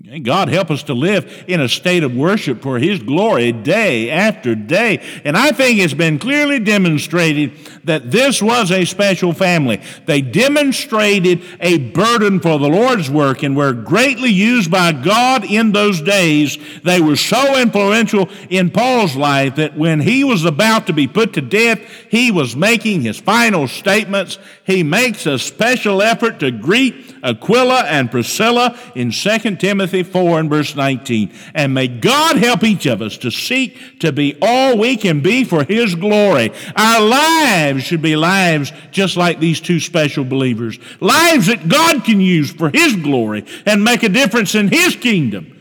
God 0.01 0.49
help 0.49 0.71
us 0.71 0.83
to 0.83 0.95
live 0.95 1.45
in 1.47 1.61
a 1.61 1.69
state 1.69 2.03
of 2.03 2.15
worship 2.15 2.61
for 2.61 2.79
His 2.79 2.99
glory 3.03 3.51
day 3.51 4.09
after 4.09 4.55
day. 4.55 4.99
And 5.23 5.37
I 5.37 5.51
think 5.51 5.79
it's 5.79 5.93
been 5.93 6.17
clearly 6.17 6.59
demonstrated 6.59 7.51
that 7.83 8.09
this 8.09 8.41
was 8.41 8.71
a 8.71 8.85
special 8.85 9.31
family. 9.31 9.79
They 10.05 10.21
demonstrated 10.21 11.43
a 11.59 11.77
burden 11.77 12.39
for 12.39 12.57
the 12.57 12.69
Lord's 12.69 13.11
work 13.11 13.43
and 13.43 13.55
were 13.55 13.73
greatly 13.73 14.31
used 14.31 14.71
by 14.71 14.91
God 14.91 15.45
in 15.45 15.71
those 15.71 16.01
days. 16.01 16.57
They 16.83 16.99
were 16.99 17.15
so 17.15 17.59
influential 17.59 18.27
in 18.49 18.71
Paul's 18.71 19.15
life 19.15 19.55
that 19.55 19.77
when 19.77 19.99
he 19.99 20.23
was 20.23 20.45
about 20.45 20.87
to 20.87 20.93
be 20.93 21.07
put 21.07 21.33
to 21.33 21.41
death, 21.41 21.79
he 22.09 22.31
was 22.31 22.55
making 22.55 23.01
his 23.01 23.19
final 23.19 23.67
statements. 23.67 24.39
He 24.63 24.81
makes 24.81 25.27
a 25.27 25.37
special 25.37 26.01
effort 26.01 26.39
to 26.39 26.49
greet 26.49 27.13
Aquila 27.23 27.83
and 27.83 28.09
Priscilla 28.09 28.77
in 28.95 29.11
2 29.11 29.57
Timothy 29.57 29.90
4 29.91 30.39
and 30.39 30.49
verse 30.49 30.75
19. 30.75 31.32
And 31.54 31.73
may 31.73 31.88
God 31.88 32.38
help 32.38 32.63
each 32.63 32.86
of 32.86 33.01
us 33.01 33.17
to 33.19 33.32
seek 33.32 33.99
to 33.99 34.12
be 34.12 34.38
all 34.41 34.77
we 34.77 34.97
can 34.97 35.21
be 35.21 35.43
for 35.43 35.63
His 35.63 35.95
glory. 35.95 36.51
Our 36.75 37.01
lives 37.01 37.84
should 37.84 38.01
be 38.01 38.15
lives 38.15 38.71
just 38.91 39.17
like 39.17 39.39
these 39.39 39.60
two 39.60 39.80
special 39.80 40.23
believers. 40.23 40.80
Lives 40.99 41.47
that 41.47 41.69
God 41.69 42.04
can 42.04 42.21
use 42.21 42.51
for 42.51 42.69
His 42.69 42.95
glory 42.95 43.45
and 43.65 43.84
make 43.84 44.04
a 44.04 44.10
difference 44.10 44.56
in 44.56 44.69
His 44.69 44.95
kingdom. 44.95 45.58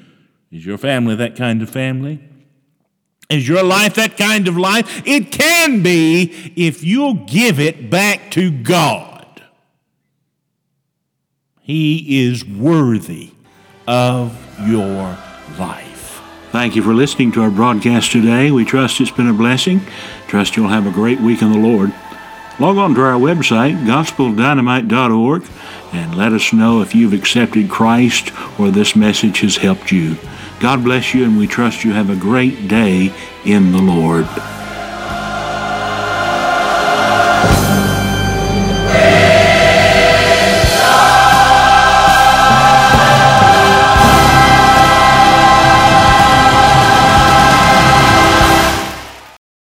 Is 0.51 0.65
your 0.65 0.79
family 0.79 1.17
that 1.17 1.37
kind 1.37 1.63
of 1.63 1.71
family? 1.71 2.21
Is 3.29 3.47
your 3.47 3.63
life 3.63 3.95
that 3.95 4.17
kind 4.17 4.49
of 4.49 4.57
life? 4.57 5.03
It 5.07 5.31
can 5.31 5.83
be 5.83 6.53
if 6.57 6.83
you'll 6.83 7.15
give 7.15 7.61
it 7.61 7.89
back 7.89 8.33
to 8.33 8.51
God. 8.51 9.43
He 11.61 12.27
is 12.27 12.45
worthy 12.45 13.31
of 13.91 14.69
your 14.69 15.19
life. 15.59 16.23
Thank 16.53 16.77
you 16.77 16.83
for 16.83 16.95
listening 16.95 17.33
to 17.33 17.43
our 17.43 17.51
broadcast 17.51 18.13
today. 18.13 18.53
We 18.53 18.65
trust 18.65 19.01
it's 19.01 19.11
been 19.11 19.29
a 19.29 19.33
blessing. 19.33 19.81
Trust 20.29 20.57
you'll 20.57 20.69
have 20.69 20.87
a 20.87 20.93
great 20.93 21.19
week 21.19 21.43
in 21.43 21.51
the 21.51 21.59
Lord. 21.59 21.93
Log 22.61 22.77
on 22.77 22.95
to 22.95 23.01
our 23.01 23.19
website, 23.19 23.85
gospeldynamite.org, 23.85 25.45
and 25.93 26.15
let 26.15 26.33
us 26.33 26.53
know 26.53 26.83
if 26.83 26.95
you've 26.95 27.13
accepted 27.13 27.69
Christ 27.69 28.33
or 28.61 28.71
this 28.71 28.95
message 28.95 29.41
has 29.41 29.57
helped 29.57 29.91
you. 29.91 30.17
God 30.61 30.85
bless 30.85 31.13
you, 31.13 31.25
and 31.25 31.37
we 31.37 31.49
trust 31.49 31.83
you 31.83 31.93
have 31.93 32.11
a 32.11 32.17
great 32.17 32.69
day 32.69 33.13
in 33.45 33.73
the 33.73 33.83
Lord. 33.83 34.29